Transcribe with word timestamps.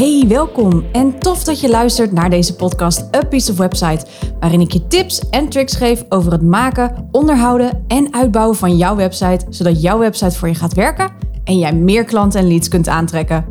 Hey, 0.00 0.24
welkom 0.28 0.84
en 0.92 1.18
tof 1.18 1.44
dat 1.44 1.60
je 1.60 1.68
luistert 1.68 2.12
naar 2.12 2.30
deze 2.30 2.54
podcast 2.54 3.16
A 3.16 3.24
Piece 3.24 3.52
of 3.52 3.58
Website, 3.58 4.06
waarin 4.38 4.60
ik 4.60 4.72
je 4.72 4.86
tips 4.86 5.28
en 5.28 5.48
tricks 5.48 5.74
geef 5.74 6.04
over 6.08 6.32
het 6.32 6.42
maken, 6.42 7.08
onderhouden 7.12 7.84
en 7.88 8.14
uitbouwen 8.14 8.56
van 8.56 8.76
jouw 8.76 8.96
website, 8.96 9.46
zodat 9.48 9.82
jouw 9.82 9.98
website 9.98 10.38
voor 10.38 10.48
je 10.48 10.54
gaat 10.54 10.74
werken 10.74 11.10
en 11.44 11.58
jij 11.58 11.72
meer 11.72 12.04
klanten 12.04 12.40
en 12.40 12.48
leads 12.48 12.68
kunt 12.68 12.88
aantrekken. 12.88 13.44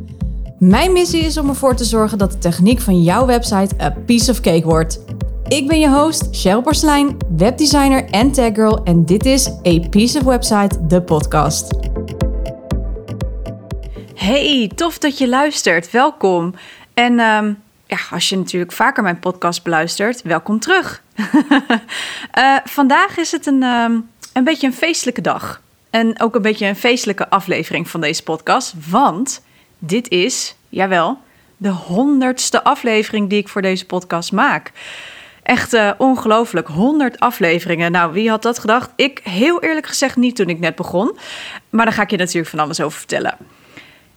Mijn 0.59 0.91
missie 0.91 1.21
is 1.21 1.37
om 1.37 1.49
ervoor 1.49 1.75
te 1.75 1.85
zorgen 1.85 2.17
dat 2.17 2.31
de 2.31 2.37
techniek 2.37 2.79
van 2.79 3.03
jouw 3.03 3.25
website 3.25 3.81
a 3.81 3.89
piece 4.05 4.31
of 4.31 4.39
cake 4.39 4.65
wordt. 4.65 4.99
Ik 5.47 5.67
ben 5.67 5.79
je 5.79 5.89
host, 5.89 6.27
Cheryl 6.31 6.61
Porcelein, 6.61 7.17
webdesigner 7.37 8.05
en 8.05 8.31
taggirl 8.31 8.83
en 8.83 9.05
dit 9.05 9.25
is 9.25 9.47
A 9.47 9.79
Piece 9.89 10.17
of 10.17 10.23
Website, 10.23 10.87
de 10.87 11.01
podcast. 11.01 11.73
Hey, 14.19 14.71
tof 14.75 14.97
dat 14.97 15.17
je 15.17 15.27
luistert. 15.27 15.91
Welkom. 15.91 16.53
En 16.93 17.19
ehm, 17.19 17.53
ja, 17.85 17.97
als 18.11 18.29
je 18.29 18.37
natuurlijk 18.37 18.71
vaker 18.71 19.03
mijn 19.03 19.19
podcast 19.19 19.63
beluistert, 19.63 20.21
welkom 20.21 20.59
terug. 20.59 21.03
uh, 22.37 22.57
vandaag 22.77 23.17
is 23.17 23.31
het 23.31 23.45
een, 23.45 23.63
ehm, 23.63 23.99
een 24.33 24.43
beetje 24.43 24.67
een 24.67 24.73
feestelijke 24.73 25.21
dag. 25.21 25.61
En 25.89 26.21
ook 26.21 26.35
een 26.35 26.41
beetje 26.41 26.65
een 26.65 26.75
feestelijke 26.75 27.29
aflevering 27.29 27.89
van 27.89 28.01
deze 28.01 28.23
podcast. 28.23 28.73
Want 28.89 29.41
dit 29.77 30.09
is, 30.09 30.55
jawel, 30.69 31.17
de 31.57 31.69
honderdste 31.69 32.63
aflevering 32.63 33.29
die 33.29 33.39
ik 33.39 33.49
voor 33.49 33.61
deze 33.61 33.85
podcast 33.85 34.31
maak. 34.31 34.71
Echt 35.43 35.73
uh, 35.73 35.91
ongelooflijk, 35.97 36.67
100 36.67 37.19
afleveringen. 37.19 37.91
Nou, 37.91 38.13
wie 38.13 38.29
had 38.29 38.41
dat 38.41 38.59
gedacht? 38.59 38.91
Ik 38.95 39.19
heel 39.23 39.61
eerlijk 39.61 39.87
gezegd 39.87 40.15
niet 40.15 40.35
toen 40.35 40.49
ik 40.49 40.59
net 40.59 40.75
begon. 40.75 41.17
Maar 41.69 41.85
daar 41.85 41.93
ga 41.93 42.01
ik 42.01 42.11
je 42.11 42.17
natuurlijk 42.17 42.49
van 42.49 42.59
alles 42.59 42.81
over 42.81 42.97
vertellen. 42.97 43.37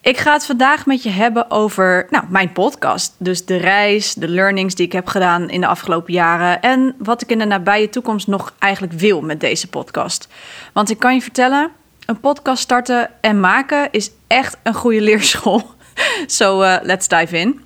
Ik 0.03 0.19
ga 0.19 0.33
het 0.33 0.47
vandaag 0.47 0.87
met 0.87 1.03
je 1.03 1.11
hebben 1.11 1.51
over 1.51 2.07
nou, 2.11 2.25
mijn 2.29 2.53
podcast. 2.53 3.15
Dus 3.19 3.45
de 3.45 3.57
reis, 3.57 4.15
de 4.15 4.29
learnings 4.29 4.75
die 4.75 4.87
ik 4.87 4.93
heb 4.93 5.07
gedaan 5.07 5.51
in 5.51 5.61
de 5.61 5.67
afgelopen 5.67 6.13
jaren. 6.13 6.61
En 6.61 6.95
wat 6.99 7.23
ik 7.23 7.31
in 7.31 7.39
de 7.39 7.45
nabije 7.45 7.89
toekomst 7.89 8.27
nog 8.27 8.53
eigenlijk 8.59 8.93
wil 8.93 9.21
met 9.21 9.41
deze 9.41 9.69
podcast. 9.69 10.29
Want 10.73 10.91
ik 10.91 10.99
kan 10.99 11.15
je 11.15 11.23
vertellen, 11.23 11.71
een 12.07 12.21
podcast 12.21 12.63
starten 12.63 13.11
en 13.21 13.41
maken 13.41 13.89
is 13.91 14.11
echt 14.27 14.57
een 14.63 14.75
goede 14.75 15.01
leerschool. 15.01 15.59
Zo, 15.61 16.05
so, 16.27 16.63
uh, 16.63 16.77
let's 16.83 17.09
dive 17.09 17.39
in. 17.39 17.61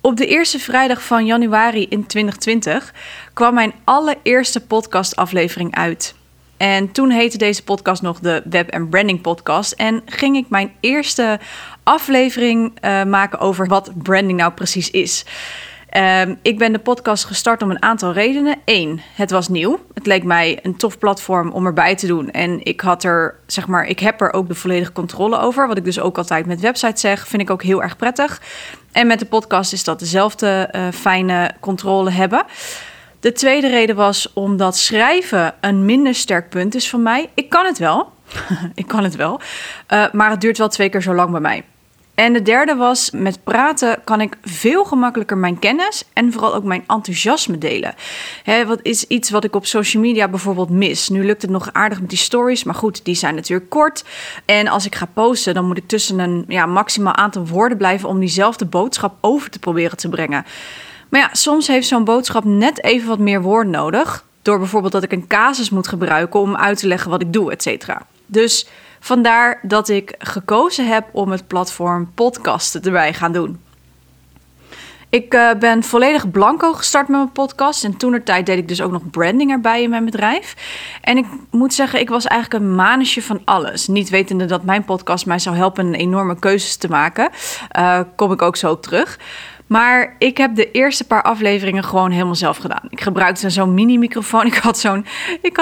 Op 0.00 0.16
de 0.16 0.26
eerste 0.26 0.58
vrijdag 0.58 1.02
van 1.02 1.26
januari 1.26 1.86
in 1.88 2.06
2020 2.06 2.94
kwam 3.32 3.54
mijn 3.54 3.72
allereerste 3.84 4.60
podcastaflevering 4.60 5.74
uit. 5.74 6.14
En 6.58 6.92
toen 6.92 7.10
heette 7.10 7.38
deze 7.38 7.64
podcast 7.64 8.02
nog 8.02 8.20
de 8.20 8.42
Web 8.50 8.74
and 8.74 8.90
Branding 8.90 9.20
Podcast. 9.20 9.72
En 9.72 10.02
ging 10.06 10.36
ik 10.36 10.48
mijn 10.48 10.72
eerste 10.80 11.38
aflevering 11.82 12.72
uh, 12.84 13.04
maken 13.04 13.38
over 13.38 13.66
wat 13.66 13.90
branding 14.02 14.38
nou 14.38 14.52
precies 14.52 14.90
is. 14.90 15.24
Uh, 15.96 16.20
ik 16.42 16.58
ben 16.58 16.72
de 16.72 16.78
podcast 16.78 17.24
gestart 17.24 17.62
om 17.62 17.70
een 17.70 17.82
aantal 17.82 18.12
redenen. 18.12 18.56
Eén, 18.64 19.00
het 19.14 19.30
was 19.30 19.48
nieuw. 19.48 19.78
Het 19.94 20.06
leek 20.06 20.24
mij 20.24 20.58
een 20.62 20.76
tof 20.76 20.98
platform 20.98 21.50
om 21.50 21.66
erbij 21.66 21.94
te 21.94 22.06
doen. 22.06 22.30
En 22.30 22.64
ik 22.64 22.80
had 22.80 23.04
er, 23.04 23.34
zeg 23.46 23.66
maar, 23.66 23.86
ik 23.86 23.98
heb 23.98 24.20
er 24.20 24.32
ook 24.32 24.48
de 24.48 24.54
volledige 24.54 24.92
controle 24.92 25.38
over. 25.38 25.68
Wat 25.68 25.76
ik 25.76 25.84
dus 25.84 26.00
ook 26.00 26.18
altijd 26.18 26.46
met 26.46 26.60
websites 26.60 27.00
zeg, 27.00 27.28
vind 27.28 27.42
ik 27.42 27.50
ook 27.50 27.62
heel 27.62 27.82
erg 27.82 27.96
prettig. 27.96 28.40
En 28.92 29.06
met 29.06 29.18
de 29.18 29.26
podcast 29.26 29.72
is 29.72 29.84
dat 29.84 29.98
dezelfde 29.98 30.68
uh, 30.72 30.88
fijne 30.92 31.50
controle 31.60 32.10
hebben. 32.10 32.44
De 33.20 33.32
tweede 33.32 33.68
reden 33.68 33.96
was 33.96 34.32
omdat 34.32 34.76
schrijven 34.76 35.54
een 35.60 35.84
minder 35.84 36.14
sterk 36.14 36.48
punt 36.48 36.74
is 36.74 36.90
van 36.90 37.02
mij. 37.02 37.30
Ik 37.34 37.48
kan 37.48 37.64
het 37.64 37.78
wel. 37.78 38.12
ik 38.74 38.86
kan 38.86 39.04
het 39.04 39.16
wel. 39.16 39.40
Uh, 39.92 40.12
maar 40.12 40.30
het 40.30 40.40
duurt 40.40 40.58
wel 40.58 40.68
twee 40.68 40.88
keer 40.88 41.02
zo 41.02 41.14
lang 41.14 41.30
bij 41.30 41.40
mij. 41.40 41.64
En 42.14 42.32
de 42.32 42.42
derde 42.42 42.74
was, 42.74 43.10
met 43.10 43.44
praten 43.44 44.00
kan 44.04 44.20
ik 44.20 44.36
veel 44.42 44.84
gemakkelijker 44.84 45.36
mijn 45.36 45.58
kennis 45.58 46.04
en 46.12 46.32
vooral 46.32 46.54
ook 46.54 46.64
mijn 46.64 46.84
enthousiasme 46.86 47.58
delen. 47.58 47.94
Wat 48.66 48.78
is 48.82 49.04
iets 49.04 49.30
wat 49.30 49.44
ik 49.44 49.54
op 49.54 49.66
social 49.66 50.02
media 50.02 50.28
bijvoorbeeld 50.28 50.70
mis. 50.70 51.08
Nu 51.08 51.24
lukt 51.24 51.42
het 51.42 51.50
nog 51.50 51.72
aardig 51.72 52.00
met 52.00 52.08
die 52.08 52.18
stories, 52.18 52.64
maar 52.64 52.74
goed, 52.74 53.04
die 53.04 53.14
zijn 53.14 53.34
natuurlijk 53.34 53.70
kort. 53.70 54.04
En 54.44 54.68
als 54.68 54.86
ik 54.86 54.94
ga 54.94 55.06
posten, 55.14 55.54
dan 55.54 55.66
moet 55.66 55.76
ik 55.76 55.88
tussen 55.88 56.18
een 56.18 56.44
ja, 56.48 56.66
maximaal 56.66 57.14
aantal 57.14 57.46
woorden 57.46 57.78
blijven 57.78 58.08
om 58.08 58.18
diezelfde 58.18 58.64
boodschap 58.64 59.14
over 59.20 59.50
te 59.50 59.58
proberen 59.58 59.96
te 59.96 60.08
brengen. 60.08 60.44
Maar 61.08 61.20
ja, 61.20 61.28
soms 61.32 61.66
heeft 61.66 61.88
zo'n 61.88 62.04
boodschap 62.04 62.44
net 62.44 62.82
even 62.82 63.08
wat 63.08 63.18
meer 63.18 63.42
woorden 63.42 63.72
nodig. 63.72 64.24
Door 64.42 64.58
bijvoorbeeld 64.58 64.92
dat 64.92 65.02
ik 65.02 65.12
een 65.12 65.26
casus 65.26 65.70
moet 65.70 65.88
gebruiken 65.88 66.40
om 66.40 66.56
uit 66.56 66.78
te 66.78 66.86
leggen 66.86 67.10
wat 67.10 67.22
ik 67.22 67.32
doe, 67.32 67.52
et 67.52 67.62
cetera. 67.62 68.02
Dus 68.26 68.68
vandaar 69.00 69.58
dat 69.62 69.88
ik 69.88 70.14
gekozen 70.18 70.88
heb 70.88 71.08
om 71.12 71.30
het 71.30 71.46
platform 71.46 72.10
podcasten 72.14 72.82
erbij 72.82 73.14
gaan 73.14 73.32
doen. 73.32 73.60
Ik 75.10 75.34
uh, 75.34 75.50
ben 75.58 75.82
volledig 75.82 76.30
blanco 76.30 76.72
gestart 76.72 77.08
met 77.08 77.16
mijn 77.18 77.32
podcast. 77.32 77.84
En 77.84 77.96
toen 77.96 78.22
deed 78.24 78.48
ik 78.48 78.68
dus 78.68 78.80
ook 78.80 78.90
nog 78.90 79.10
branding 79.10 79.50
erbij 79.50 79.82
in 79.82 79.90
mijn 79.90 80.04
bedrijf. 80.04 80.54
En 81.00 81.16
ik 81.16 81.26
moet 81.50 81.74
zeggen, 81.74 82.00
ik 82.00 82.08
was 82.08 82.26
eigenlijk 82.26 82.62
een 82.62 82.74
manusje 82.74 83.22
van 83.22 83.40
alles. 83.44 83.86
Niet 83.86 84.08
wetende 84.08 84.44
dat 84.44 84.62
mijn 84.62 84.84
podcast 84.84 85.26
mij 85.26 85.38
zou 85.38 85.56
helpen 85.56 85.86
een 85.86 85.94
enorme 85.94 86.38
keuzes 86.38 86.76
te 86.76 86.88
maken. 86.88 87.30
Uh, 87.78 88.00
kom 88.16 88.32
ik 88.32 88.42
ook 88.42 88.56
zo 88.56 88.70
op 88.70 88.82
terug. 88.82 89.18
Maar 89.68 90.14
ik 90.18 90.36
heb 90.36 90.54
de 90.54 90.70
eerste 90.70 91.04
paar 91.04 91.22
afleveringen 91.22 91.84
gewoon 91.84 92.10
helemaal 92.10 92.34
zelf 92.34 92.56
gedaan. 92.56 92.82
Ik 92.90 93.00
gebruikte 93.00 93.50
zo'n 93.50 93.74
mini-microfoon. 93.74 94.46
Ik 94.52 94.54
had 94.54 94.78
zo'n, 94.78 95.06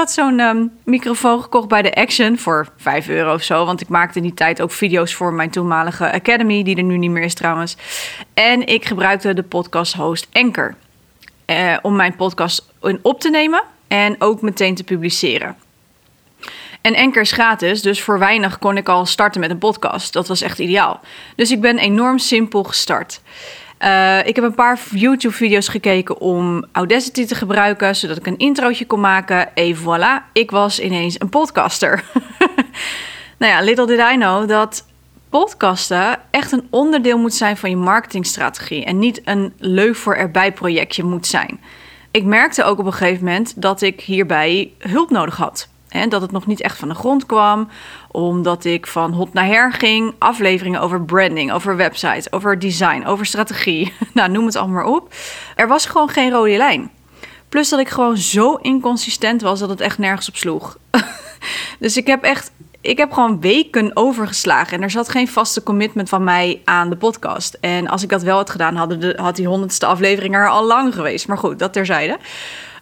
zo'n 0.05 0.41
um, 0.41 0.73
microfoon 0.85 1.43
gekocht 1.43 1.69
bij 1.69 1.83
de 1.83 1.95
Action 1.95 2.39
voor 2.39 2.69
5 2.77 3.09
euro 3.09 3.35
of 3.35 3.43
zo. 3.43 3.65
Want 3.65 3.81
ik 3.81 3.89
maakte 3.89 4.19
in 4.19 4.25
die 4.25 4.35
tijd 4.35 4.63
ook 4.63 4.71
video's 4.71 5.15
voor 5.15 5.33
mijn 5.33 5.51
toenmalige 5.51 6.13
Academy, 6.13 6.63
die 6.63 6.77
er 6.77 6.83
nu 6.83 6.97
niet 6.97 7.11
meer 7.11 7.23
is 7.23 7.35
trouwens. 7.35 7.77
En 8.35 8.67
ik 8.67 8.85
gebruikte 8.85 9.35
de 9.35 9.43
podcast 9.43 9.95
host 9.95 10.29
Anchor. 10.33 10.75
Eh, 11.45 11.77
om 11.83 11.97
mijn 11.97 12.17
podcast 12.17 12.73
op 13.03 13.21
te 13.21 13.31
nemen 13.31 13.63
en 13.89 14.17
ook 14.19 14.43
meteen 14.43 14.75
te 14.75 14.85
publiceren. 14.85 15.57
En 16.81 16.97
Anchor 16.97 17.23
is 17.23 17.33
gratis, 17.33 17.83
dus 17.83 18.03
voor 18.03 18.19
weinig 18.19 18.59
kon 18.59 18.77
ik 18.77 18.89
al 18.89 19.07
starten 19.07 19.41
met 19.41 19.51
een 19.51 19.59
podcast. 19.59 20.13
Dat 20.13 20.29
was 20.29 20.41
echt 20.41 20.59
ideaal. 20.59 21.01
Dus 21.37 21.51
ik 21.51 21.61
ben 21.61 21.79
enorm 21.79 22.19
simpel 22.19 22.63
gestart. 22.63 23.21
Uh, 23.81 24.27
ik 24.27 24.37
heb 24.37 24.45
een 24.45 24.55
paar 24.55 24.81
YouTube-video's 24.91 25.69
gekeken 25.69 26.21
om 26.21 26.65
Audacity 26.73 27.27
te 27.27 27.35
gebruiken, 27.35 27.97
zodat 27.97 28.17
ik 28.17 28.27
een 28.27 28.39
introotje 28.39 28.87
kon 28.87 29.01
maken. 29.01 29.55
En 29.55 29.77
voilà, 29.77 30.33
ik 30.33 30.51
was 30.51 30.81
ineens 30.81 31.21
een 31.21 31.29
podcaster. 31.29 32.05
nou 33.39 33.53
ja, 33.53 33.61
little 33.61 33.87
did 33.87 33.99
I 33.99 34.15
know 34.15 34.49
dat 34.49 34.87
podcasten 35.29 36.19
echt 36.31 36.53
een 36.53 36.67
onderdeel 36.71 37.19
moet 37.19 37.35
zijn 37.35 37.57
van 37.57 37.71
je 37.71 37.77
marketingstrategie 37.77 38.85
en 38.85 38.99
niet 38.99 39.21
een 39.25 39.53
leuk 39.59 39.97
voor 39.97 40.15
erbij 40.15 40.53
projectje 40.53 41.05
moet 41.05 41.27
zijn. 41.27 41.61
Ik 42.11 42.25
merkte 42.25 42.65
ook 42.65 42.79
op 42.79 42.87
een 42.87 42.93
gegeven 42.93 43.25
moment 43.25 43.63
dat 43.63 43.83
ik 43.83 44.01
hierbij 44.01 44.73
hulp 44.79 45.11
nodig 45.11 45.37
had. 45.37 45.69
Dat 46.09 46.21
het 46.21 46.33
nog 46.33 46.47
niet 46.47 46.61
echt 46.61 46.79
van 46.79 46.89
de 46.89 46.95
grond 46.95 47.27
kwam, 47.27 47.69
omdat 48.11 48.65
ik 48.65 48.87
van 48.87 49.13
hot 49.13 49.33
naar 49.33 49.47
her 49.47 49.73
ging. 49.73 50.15
Afleveringen 50.19 50.81
over 50.81 51.03
branding, 51.03 51.53
over 51.53 51.77
websites, 51.77 52.33
over 52.33 52.59
design, 52.59 53.05
over 53.05 53.27
strategie. 53.27 53.93
nou, 54.15 54.31
noem 54.31 54.47
het 54.47 54.57
allemaal 54.57 54.75
maar 54.85 54.95
op. 54.95 55.15
Er 55.57 55.69
was 55.69 55.87
gewoon 55.87 56.09
geen 56.09 56.31
rode 56.31 56.57
lijn. 56.57 56.91
Plus 57.49 57.69
dat 57.69 57.81
ik 57.81 57.89
gewoon 57.89 58.17
zo 58.17 58.55
inconsistent 58.55 59.43
was 59.43 59.61
dat 59.61 59.69
het 59.69 59.81
echt 59.81 59.99
nergens 59.99 60.29
op 60.29 60.37
sloeg. 60.37 60.79
dus 61.79 61.97
ik 61.97 62.07
heb 62.07 62.23
echt, 62.23 62.53
ik 62.81 62.99
heb 62.99 63.13
gewoon 63.13 63.41
weken 63.41 63.97
overgeslagen. 63.97 64.77
En 64.77 64.83
er 64.83 64.91
zat 64.91 65.09
geen 65.09 65.29
vaste 65.29 65.63
commitment 65.63 66.09
van 66.09 66.25
mij 66.25 66.61
aan 66.65 66.91
de 66.91 66.97
podcast. 66.97 67.59
En 67.61 67.89
als 67.89 68.03
ik 68.03 68.09
dat 68.09 68.23
wel 68.23 68.37
had 68.37 68.51
gedaan, 68.51 68.89
de, 68.89 69.19
had 69.21 69.37
die 69.37 69.47
honderdste 69.47 69.87
aflevering 69.87 70.35
er 70.35 70.49
al 70.49 70.65
lang 70.65 70.95
geweest. 70.95 71.29
Maar 71.29 71.39
goed, 71.39 71.59
dat 71.59 71.73
terzijde. 71.73 72.19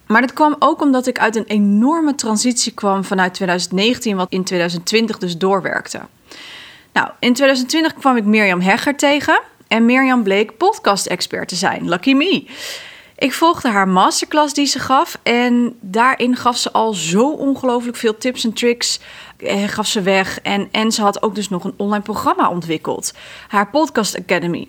Maar 0.07 0.21
dat 0.21 0.33
kwam 0.33 0.55
ook 0.59 0.81
omdat 0.81 1.07
ik 1.07 1.19
uit 1.19 1.35
een 1.35 1.45
enorme 1.45 2.15
transitie 2.15 2.71
kwam 2.71 3.03
vanuit 3.03 3.33
2019, 3.33 4.15
wat 4.15 4.31
in 4.31 4.43
2020 4.43 5.17
dus 5.17 5.37
doorwerkte. 5.37 6.01
Nou, 6.93 7.09
in 7.19 7.33
2020 7.33 7.93
kwam 7.93 8.17
ik 8.17 8.25
Mirjam 8.25 8.61
Hegger 8.61 8.95
tegen 8.95 9.41
en 9.67 9.85
Mirjam 9.85 10.23
bleek 10.23 10.57
podcast-expert 10.57 11.47
te 11.47 11.55
zijn. 11.55 11.89
Lucky 11.89 12.13
me. 12.13 12.45
Ik 13.17 13.33
volgde 13.33 13.69
haar 13.69 13.87
masterclass 13.87 14.53
die 14.53 14.65
ze 14.65 14.79
gaf 14.79 15.17
en 15.23 15.75
daarin 15.81 16.35
gaf 16.35 16.57
ze 16.57 16.71
al 16.71 16.93
zo 16.93 17.29
ongelooflijk 17.29 17.97
veel 17.97 18.17
tips 18.17 18.43
en 18.43 18.53
tricks. 18.53 18.99
Eh, 19.37 19.63
gaf 19.63 19.87
ze 19.87 20.01
weg 20.01 20.39
en, 20.41 20.67
en 20.71 20.91
ze 20.91 21.01
had 21.01 21.23
ook 21.23 21.35
dus 21.35 21.49
nog 21.49 21.63
een 21.63 21.73
online 21.77 22.03
programma 22.03 22.49
ontwikkeld. 22.49 23.13
Haar 23.47 23.69
Podcast 23.69 24.19
Academy. 24.19 24.67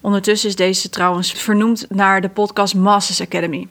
Ondertussen 0.00 0.48
is 0.48 0.56
deze 0.56 0.88
trouwens 0.88 1.32
vernoemd 1.32 1.86
naar 1.88 2.20
de 2.20 2.28
Podcast 2.28 2.74
Masters 2.74 3.20
Academy. 3.20 3.68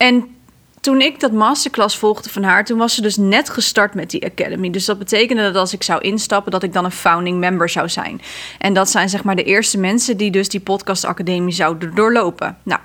En 0.00 0.36
toen 0.80 1.00
ik 1.00 1.20
dat 1.20 1.32
masterclass 1.32 1.96
volgde 1.96 2.30
van 2.30 2.42
haar, 2.42 2.64
toen 2.64 2.78
was 2.78 2.94
ze 2.94 3.02
dus 3.02 3.16
net 3.16 3.50
gestart 3.50 3.94
met 3.94 4.10
die 4.10 4.24
academy. 4.24 4.70
Dus 4.70 4.84
dat 4.84 4.98
betekende 4.98 5.42
dat 5.42 5.56
als 5.56 5.72
ik 5.72 5.82
zou 5.82 6.00
instappen, 6.00 6.52
dat 6.52 6.62
ik 6.62 6.72
dan 6.72 6.84
een 6.84 6.90
founding 6.90 7.38
member 7.38 7.68
zou 7.68 7.88
zijn. 7.88 8.20
En 8.58 8.74
dat 8.74 8.90
zijn 8.90 9.08
zeg 9.08 9.24
maar 9.24 9.36
de 9.36 9.42
eerste 9.42 9.78
mensen 9.78 10.16
die 10.16 10.30
dus 10.30 10.48
die 10.48 10.60
podcast 10.60 11.04
academie 11.04 11.52
zouden 11.52 11.94
doorlopen. 11.94 12.56
Nou, 12.62 12.80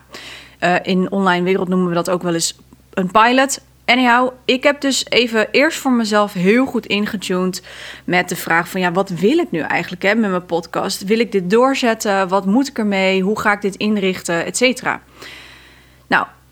uh, 0.59 0.75
in 0.83 1.11
online 1.11 1.43
wereld 1.43 1.67
noemen 1.67 1.87
we 1.87 1.93
dat 1.93 2.09
ook 2.09 2.23
wel 2.23 2.33
eens 2.33 2.57
een 2.93 3.11
pilot. 3.11 3.61
Anyhow, 3.85 4.29
ik 4.45 4.63
heb 4.63 4.81
dus 4.81 5.05
even 5.09 5.47
eerst 5.51 5.77
voor 5.77 5.91
mezelf 5.91 6.33
heel 6.33 6.65
goed 6.65 6.85
ingetuned 6.85 7.61
met 8.03 8.29
de 8.29 8.35
vraag 8.35 8.69
van 8.69 8.81
ja, 8.81 8.91
wat 8.91 9.09
wil 9.09 9.37
ik 9.37 9.51
nu 9.51 9.59
eigenlijk 9.59 10.01
hè, 10.01 10.15
met 10.15 10.29
mijn 10.29 10.45
podcast? 10.45 11.03
Wil 11.03 11.19
ik 11.19 11.31
dit 11.31 11.49
doorzetten? 11.49 12.27
Wat 12.27 12.45
moet 12.45 12.67
ik 12.67 12.77
ermee? 12.77 13.21
Hoe 13.21 13.39
ga 13.39 13.53
ik 13.53 13.61
dit 13.61 13.75
inrichten? 13.75 14.45
Etcetera. 14.45 15.01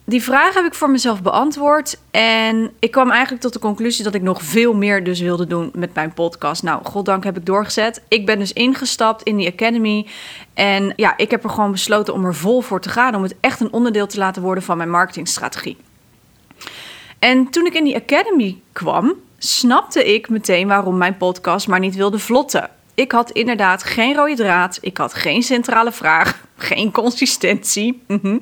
Die 0.05 0.23
vraag 0.23 0.53
heb 0.53 0.65
ik 0.65 0.73
voor 0.73 0.89
mezelf 0.89 1.21
beantwoord. 1.21 1.99
En 2.11 2.71
ik 2.79 2.91
kwam 2.91 3.11
eigenlijk 3.11 3.41
tot 3.41 3.53
de 3.53 3.59
conclusie 3.59 4.03
dat 4.03 4.15
ik 4.15 4.21
nog 4.21 4.41
veel 4.41 4.73
meer 4.73 5.03
dus 5.03 5.19
wilde 5.19 5.47
doen 5.47 5.71
met 5.73 5.93
mijn 5.93 6.13
podcast. 6.13 6.63
Nou, 6.63 6.85
goddank 6.85 7.23
heb 7.23 7.37
ik 7.37 7.45
doorgezet. 7.45 8.01
Ik 8.07 8.25
ben 8.25 8.39
dus 8.39 8.53
ingestapt 8.53 9.23
in 9.23 9.37
die 9.37 9.51
Academy. 9.51 10.07
En 10.53 10.93
ja, 10.95 11.17
ik 11.17 11.31
heb 11.31 11.43
er 11.43 11.49
gewoon 11.49 11.71
besloten 11.71 12.13
om 12.13 12.25
er 12.25 12.35
vol 12.35 12.61
voor 12.61 12.81
te 12.81 12.89
gaan. 12.89 13.15
Om 13.15 13.23
het 13.23 13.35
echt 13.39 13.59
een 13.59 13.73
onderdeel 13.73 14.07
te 14.07 14.17
laten 14.17 14.41
worden 14.41 14.63
van 14.63 14.77
mijn 14.77 14.89
marketingstrategie. 14.89 15.77
En 17.19 17.49
toen 17.49 17.65
ik 17.65 17.73
in 17.73 17.83
die 17.83 17.95
Academy 17.95 18.61
kwam, 18.71 19.13
snapte 19.37 20.13
ik 20.13 20.29
meteen 20.29 20.67
waarom 20.67 20.97
mijn 20.97 21.17
podcast 21.17 21.67
maar 21.67 21.79
niet 21.79 21.95
wilde 21.95 22.19
vlotten. 22.19 22.69
Ik 22.93 23.11
had 23.11 23.31
inderdaad 23.31 23.83
geen 23.83 24.15
rode 24.15 24.35
draad. 24.35 24.77
Ik 24.81 24.97
had 24.97 25.13
geen 25.13 25.43
centrale 25.43 25.91
vraag. 25.91 26.41
Geen 26.57 26.91
consistentie. 26.91 28.03
Mhm. 28.07 28.37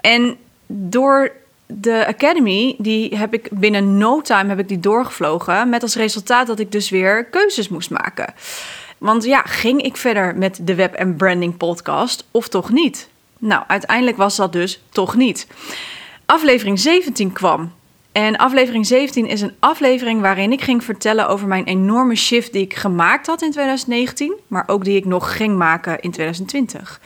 En 0.00 0.36
door 0.66 1.32
de 1.66 2.06
Academy, 2.06 2.74
die 2.78 3.16
heb 3.16 3.34
ik 3.34 3.48
binnen 3.50 3.98
no 3.98 4.20
time 4.20 4.48
heb 4.48 4.58
ik 4.58 4.68
die 4.68 4.80
doorgevlogen. 4.80 5.68
Met 5.68 5.82
als 5.82 5.96
resultaat 5.96 6.46
dat 6.46 6.58
ik 6.58 6.72
dus 6.72 6.90
weer 6.90 7.24
keuzes 7.24 7.68
moest 7.68 7.90
maken. 7.90 8.34
Want 8.98 9.24
ja, 9.24 9.42
ging 9.42 9.82
ik 9.82 9.96
verder 9.96 10.36
met 10.36 10.58
de 10.62 10.74
Web 10.74 10.94
en 10.94 11.16
Branding 11.16 11.56
podcast 11.56 12.26
of 12.30 12.48
toch 12.48 12.70
niet? 12.70 13.08
Nou, 13.38 13.62
uiteindelijk 13.66 14.16
was 14.16 14.36
dat 14.36 14.52
dus 14.52 14.82
toch 14.90 15.14
niet. 15.14 15.46
Aflevering 16.26 16.78
17 16.78 17.32
kwam. 17.32 17.72
En 18.12 18.36
aflevering 18.36 18.86
17 18.86 19.26
is 19.26 19.40
een 19.40 19.54
aflevering 19.58 20.20
waarin 20.20 20.52
ik 20.52 20.60
ging 20.60 20.84
vertellen 20.84 21.28
over 21.28 21.46
mijn 21.46 21.64
enorme 21.64 22.14
shift 22.14 22.52
die 22.52 22.62
ik 22.62 22.74
gemaakt 22.74 23.26
had 23.26 23.42
in 23.42 23.50
2019, 23.50 24.34
maar 24.46 24.64
ook 24.66 24.84
die 24.84 24.96
ik 24.96 25.04
nog 25.04 25.36
ging 25.36 25.56
maken 25.56 26.00
in 26.00 26.10
2020. 26.10 27.00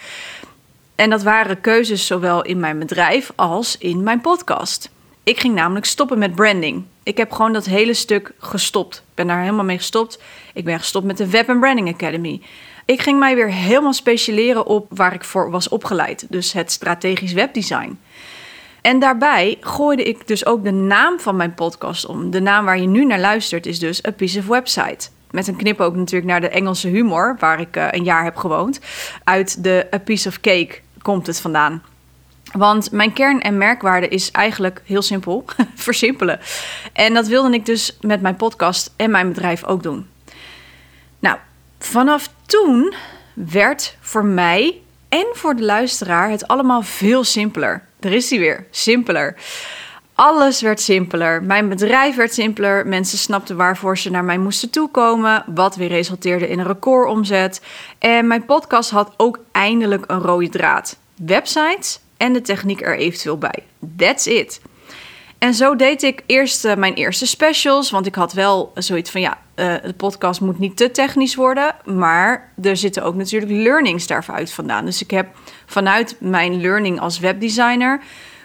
En 0.99 1.11
dat 1.11 1.23
waren 1.23 1.61
keuzes 1.61 2.07
zowel 2.07 2.43
in 2.43 2.61
mijn 2.61 2.79
bedrijf 2.79 3.33
als 3.37 3.79
in 3.79 4.03
mijn 4.03 4.21
podcast. 4.21 4.91
Ik 5.23 5.41
ging 5.41 5.55
namelijk 5.55 5.87
stoppen 5.87 6.19
met 6.19 6.35
branding. 6.35 6.85
Ik 7.03 7.17
heb 7.17 7.33
gewoon 7.33 7.53
dat 7.53 7.65
hele 7.65 7.95
stuk 7.95 8.33
gestopt. 8.39 8.97
Ik 8.97 9.15
ben 9.15 9.27
daar 9.27 9.41
helemaal 9.41 9.65
mee 9.65 9.77
gestopt. 9.77 10.23
Ik 10.55 10.65
ben 10.65 10.79
gestopt 10.79 11.07
met 11.07 11.17
de 11.17 11.31
Web 11.31 11.47
Branding 11.47 11.89
Academy. 11.89 12.43
Ik 12.85 13.01
ging 13.01 13.19
mij 13.19 13.35
weer 13.35 13.51
helemaal 13.51 13.93
specialiseren 13.93 14.67
op 14.67 14.87
waar 14.89 15.15
ik 15.15 15.25
voor 15.25 15.51
was 15.51 15.69
opgeleid. 15.69 16.27
Dus 16.31 16.53
het 16.53 16.73
strategisch 16.73 17.33
webdesign. 17.33 17.99
En 18.81 18.99
daarbij 18.99 19.57
gooide 19.61 20.03
ik 20.03 20.27
dus 20.27 20.47
ook 20.47 20.65
de 20.65 20.71
naam 20.71 21.21
van 21.21 21.37
mijn 21.37 21.55
podcast 21.55 22.07
om. 22.07 22.31
De 22.31 22.41
naam 22.41 22.65
waar 22.65 22.81
je 22.81 22.89
nu 22.89 23.05
naar 23.05 23.21
luistert 23.21 23.67
is 23.67 23.79
dus 23.79 24.07
A 24.07 24.11
Piece 24.11 24.39
of 24.39 24.47
Website. 24.47 25.09
Met 25.31 25.49
een 25.49 25.57
knip 25.57 25.81
ook 25.81 25.95
natuurlijk 25.95 26.31
naar 26.31 26.41
de 26.41 26.49
Engelse 26.49 26.89
humor, 26.89 27.37
waar 27.39 27.61
ik 27.61 27.77
uh, 27.77 27.87
een 27.91 28.05
jaar 28.05 28.25
heb 28.25 28.37
gewoond. 28.37 28.81
Uit 29.25 29.63
de 29.63 29.87
A 29.95 29.99
Piece 29.99 30.29
of 30.29 30.41
Cake 30.41 30.81
komt 31.03 31.27
het 31.27 31.41
vandaan. 31.41 31.83
Want 32.53 32.93
mijn 32.93 33.13
kern 33.13 33.41
en 33.41 33.59
merkwaarde 33.59 34.09
is 34.09 34.31
eigenlijk 34.31 34.83
heel 34.85 35.03
simpel: 35.03 35.45
versimpelen. 35.75 36.41
En 36.93 37.15
dat 37.15 37.27
wilde 37.27 37.53
ik 37.53 37.67
dus 37.67 37.97
met 38.01 38.21
mijn 38.21 38.37
podcast 38.37 38.95
en 38.97 39.11
mijn 39.11 39.29
bedrijf 39.29 39.65
ook 39.65 39.83
doen. 39.83 40.09
Nou, 41.19 41.37
vanaf 41.79 42.31
toen 42.47 42.95
werd 43.35 43.97
voor 44.01 44.25
mij 44.25 44.81
en 45.09 45.27
voor 45.33 45.57
de 45.57 45.65
luisteraar 45.65 46.31
het 46.31 46.49
allemaal 46.49 46.83
veel 46.83 47.25
simpeler. 47.25 47.83
Er 48.01 48.13
is 48.13 48.31
hij 48.31 48.39
weer, 48.39 48.67
simpeler. 48.71 49.37
Alles 50.21 50.61
werd 50.61 50.81
simpeler. 50.81 51.43
Mijn 51.43 51.69
bedrijf 51.69 52.17
werd 52.17 52.35
simpeler. 52.35 52.87
Mensen 52.87 53.19
snapten 53.19 53.57
waarvoor 53.57 53.99
ze 53.99 54.11
naar 54.11 54.25
mij 54.25 54.39
moesten 54.39 54.71
toekomen. 54.71 55.45
Wat 55.47 55.77
weer 55.77 55.89
resulteerde 55.89 56.49
in 56.49 56.59
een 56.59 56.67
recordomzet. 56.67 57.63
En 57.99 58.27
mijn 58.27 58.45
podcast 58.45 58.91
had 58.91 59.15
ook 59.17 59.39
eindelijk 59.53 60.05
een 60.07 60.21
rode 60.21 60.49
draad. 60.49 60.99
Websites 61.17 62.01
en 62.17 62.33
de 62.33 62.41
techniek 62.41 62.81
er 62.81 62.97
eventueel 62.97 63.39
bij. 63.39 63.65
That's 63.97 64.27
it. 64.27 64.61
En 65.39 65.55
zo 65.55 65.77
deed 65.77 66.03
ik 66.03 66.23
eerst 66.27 66.65
uh, 66.65 66.75
mijn 66.75 66.95
eerste 66.95 67.27
specials. 67.27 67.91
Want 67.91 68.07
ik 68.07 68.15
had 68.15 68.33
wel 68.33 68.73
zoiets 68.75 69.11
van 69.11 69.21
ja, 69.21 69.39
uh, 69.57 69.75
de 69.83 69.95
podcast 69.97 70.41
moet 70.41 70.59
niet 70.59 70.77
te 70.77 70.91
technisch 70.91 71.35
worden. 71.35 71.75
Maar 71.85 72.53
er 72.63 72.77
zitten 72.77 73.03
ook 73.03 73.15
natuurlijk 73.15 73.53
learnings 73.53 74.07
daaruit 74.07 74.53
vandaan. 74.53 74.85
Dus 74.85 75.03
ik 75.03 75.11
heb 75.11 75.29
vanuit 75.67 76.17
mijn 76.21 76.61
learning 76.61 77.01
als 77.01 77.19
webdesigner 77.19 78.01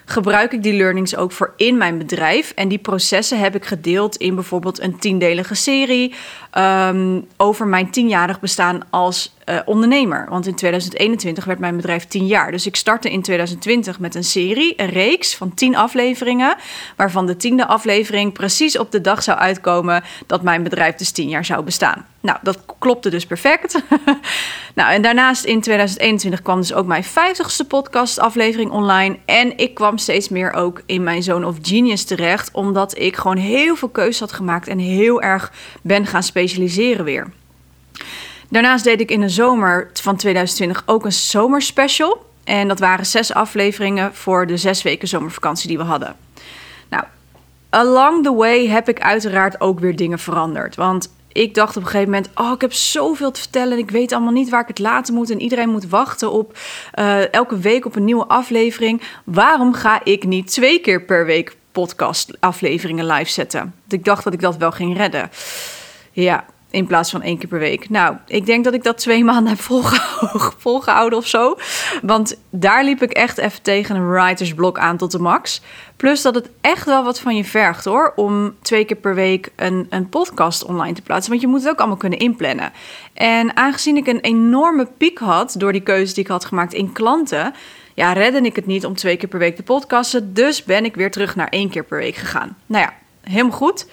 gebruik 0.06 0.54
ik 0.54 0.64
die 0.64 0.74
learnings 0.74 1.16
ook 1.16 1.32
voor 1.32 1.54
in 1.58 1.78
mijn 1.78 1.98
bedrijf. 1.98 2.52
En 2.56 2.68
die 2.68 2.78
processen 2.78 3.40
heb 3.40 3.56
ik 3.56 3.66
gedeeld 3.66 4.16
in 4.16 4.36
bijvoorbeeld 4.36 4.82
een 4.82 5.00
tiendelige 5.00 5.56
serie 5.56 6.14
um, 6.58 7.28
over 7.38 7.68
mijn 7.68 7.90
tienjarig 7.90 8.40
bestaan 8.40 8.82
als 8.90 9.34
uh, 9.46 9.60
ondernemer. 9.66 10.26
Want 10.30 10.48
in 10.48 10.56
2021 10.56 11.46
werd 11.46 11.60
mijn 11.60 11.76
bedrijf 11.76 12.06
tien 12.06 12.28
jaar. 12.28 12.52
Dus 12.52 12.66
ik 12.66 12.76
startte 12.76 13.12
in 13.12 13.22
2020 13.22 14.00
met 14.00 14.16
een 14.16 14.24
serie, 14.24 14.74
een 14.78 14.90
reeks 14.90 15.36
van 15.36 15.54
tien 15.54 15.76
afleveringen. 15.76 16.56
Waarvan 16.96 17.26
de 17.26 17.36
tiende 17.36 17.66
aflevering 17.66 18.34
precies 18.34 18.78
op 18.78 18.92
de 18.92 19.02
dag 19.02 19.24
zou 19.24 19.38
uitkomen 19.38 20.04
dat 20.28 20.42
mijn 20.42 20.64
bedrijf 20.64 20.96
dus 20.96 21.12
tien 21.12 21.30
jaar 21.30 21.46
zou 21.46 21.64
bestaan. 21.64 22.06
Nou, 22.20 22.38
dat 22.42 22.60
klopte 22.80 23.10
dus 23.10 23.26
perfect. 23.26 23.76
nou, 24.74 24.94
en 24.94 25.02
daarnaast 25.02 25.44
in 25.44 25.62
2021 25.62 26.42
kwam 26.42 26.60
dus 26.60 26.74
ook 26.74 26.86
mijn 26.86 27.04
50ste 27.04 27.68
podcastaflevering 27.68 28.72
online. 28.72 29.18
En 29.26 29.58
ik 29.58 29.74
kwam 29.74 29.98
steeds 29.98 30.30
meer 30.30 30.54
ook 30.54 30.82
in 30.86 31.04
mijn 31.04 31.24
Zone 31.24 31.48
of 31.48 31.56
Genius 31.62 32.04
terecht. 32.04 32.52
Omdat 32.52 32.98
ik 32.98 33.16
gewoon 33.16 33.38
heel 33.38 33.76
veel 33.76 33.90
keuzes 33.90 34.20
had 34.20 34.32
gemaakt 34.32 34.68
en 34.68 34.78
heel 34.78 35.22
erg 35.22 35.52
ben 35.82 36.06
gaan 36.06 36.24
specialiseren 36.24 37.06
weer. 37.06 37.32
Daarnaast 38.50 38.84
deed 38.84 39.02
ik 39.02 39.12
in 39.12 39.22
de 39.22 39.30
zomer 39.30 39.90
van 39.94 40.16
2020 40.16 40.84
ook 40.86 41.06
een 41.06 41.12
zomerspecial. 41.12 42.26
En 42.44 42.68
dat 42.68 42.80
waren 42.80 43.06
zes 43.06 43.34
afleveringen 43.34 44.16
voor 44.16 44.48
de 44.48 44.58
zes 44.58 44.82
weken 44.82 45.08
zomervakantie 45.08 45.68
die 45.68 45.78
we 45.78 45.84
hadden. 45.84 46.16
Nou, 46.90 47.04
along 47.70 48.24
the 48.24 48.34
way 48.34 48.68
heb 48.68 48.90
ik 48.90 49.02
uiteraard 49.02 49.62
ook 49.62 49.80
weer 49.80 49.96
dingen 49.96 50.20
veranderd. 50.20 50.76
Want 50.76 51.10
ik 51.34 51.54
dacht 51.54 51.78
op 51.78 51.84
een 51.84 51.90
gegeven 51.90 52.12
moment: 52.12 52.30
Oh, 52.36 52.52
ik 52.52 52.62
heb 52.62 52.74
zoveel 52.74 53.32
te 53.32 53.40
vertellen. 53.40 53.74
En 53.74 53.84
ik 53.84 53.92
weet 53.92 54.12
allemaal 54.12 54.34
niet 54.34 54.50
waar 54.50 54.62
ik 54.62 54.68
het 54.68 54.80
laten 54.80 55.14
moet. 55.14 55.30
En 55.30 55.42
iedereen 55.42 55.70
moet 55.70 55.90
wachten 55.90 56.32
op 56.32 56.58
uh, 57.00 57.34
elke 57.34 57.58
week 57.58 57.86
op 57.86 57.96
een 57.96 58.06
nieuwe 58.06 58.26
aflevering. 58.26 59.02
Waarom 59.24 59.74
ga 59.74 60.02
ik 60.04 60.26
niet 60.26 60.48
twee 60.48 60.80
keer 60.80 61.02
per 61.02 61.26
week 61.26 61.56
podcast 61.72 62.38
afleveringen 62.40 63.06
live 63.06 63.32
zetten? 63.32 63.74
Ik 63.88 64.06
dacht 64.06 64.24
dat 64.24 64.34
ik 64.34 64.42
dat 64.42 64.58
wel 64.58 64.72
ging 64.72 64.98
redden. 64.98 65.30
Ja, 66.12 66.46
in 66.74 66.88
plaats 66.88 67.12
van 67.12 67.22
één 67.22 67.38
keer 67.38 67.50
per 67.50 67.60
week. 67.60 67.90
Nou, 67.90 68.16
ik 68.28 68.46
denk 68.46 68.64
dat 68.64 68.74
ik 68.74 68.84
dat 68.84 68.98
twee 68.98 69.24
maanden 69.32 69.54
heb 69.54 69.62
volgehouden, 70.58 71.18
of 71.18 71.28
zo. 71.28 71.56
Want 72.02 72.40
daar 72.50 72.84
liep 72.84 73.02
ik 73.02 73.12
echt 73.12 73.38
even 73.38 73.62
tegen 73.62 73.96
een 73.96 74.10
writersblok 74.10 74.78
aan 74.78 74.98
tot 74.98 75.12
de 75.12 75.20
max. 75.20 75.62
Plus 75.96 76.22
dat 76.22 76.36
het 76.36 76.50
echt 76.62 76.86
wel 76.86 77.04
wat 77.04 77.20
van 77.20 77.36
je 77.36 77.44
vergt 77.44 77.86
hoor. 77.86 78.14
Om 78.16 78.56
twee 78.62 78.86
keer 78.86 78.98
per 78.98 79.16
week 79.16 79.52
een, 79.56 79.88
een 79.90 80.10
podcast 80.10 80.66
online 80.66 80.94
te 80.94 81.02
plaatsen. 81.02 81.30
Want 81.30 81.42
je 81.42 81.48
moet 81.48 81.62
het 81.62 81.70
ook 81.70 81.80
allemaal 81.80 81.98
kunnen 81.98 82.20
inplannen. 82.20 82.72
En 83.14 83.58
aangezien 83.58 83.98
ik 83.98 84.08
een 84.08 84.20
enorme 84.20 84.88
piek 84.98 85.20
had 85.20 85.56
door 85.58 85.72
die 85.72 85.82
keuzes 85.82 86.14
die 86.14 86.24
ik 86.24 86.30
had 86.30 86.46
gemaakt 86.46 86.74
in 86.74 86.92
klanten. 86.92 87.54
Ja, 87.94 88.14
redde 88.14 88.42
ik 88.42 88.56
het 88.56 88.66
niet 88.66 88.86
om 88.86 88.96
twee 88.96 89.18
keer 89.18 89.30
per 89.30 89.40
week 89.40 89.56
te 89.56 89.64
podcasten. 89.64 90.34
Dus 90.34 90.64
ben 90.64 90.86
ik 90.86 90.96
weer 90.96 91.12
terug 91.12 91.36
naar 91.36 91.50
één 91.50 91.70
keer 91.70 91.84
per 91.84 91.98
week 91.98 92.16
gegaan. 92.16 92.58
Nou 92.66 92.84
ja, 92.84 92.94
helemaal 93.22 93.58
goed. 93.58 93.86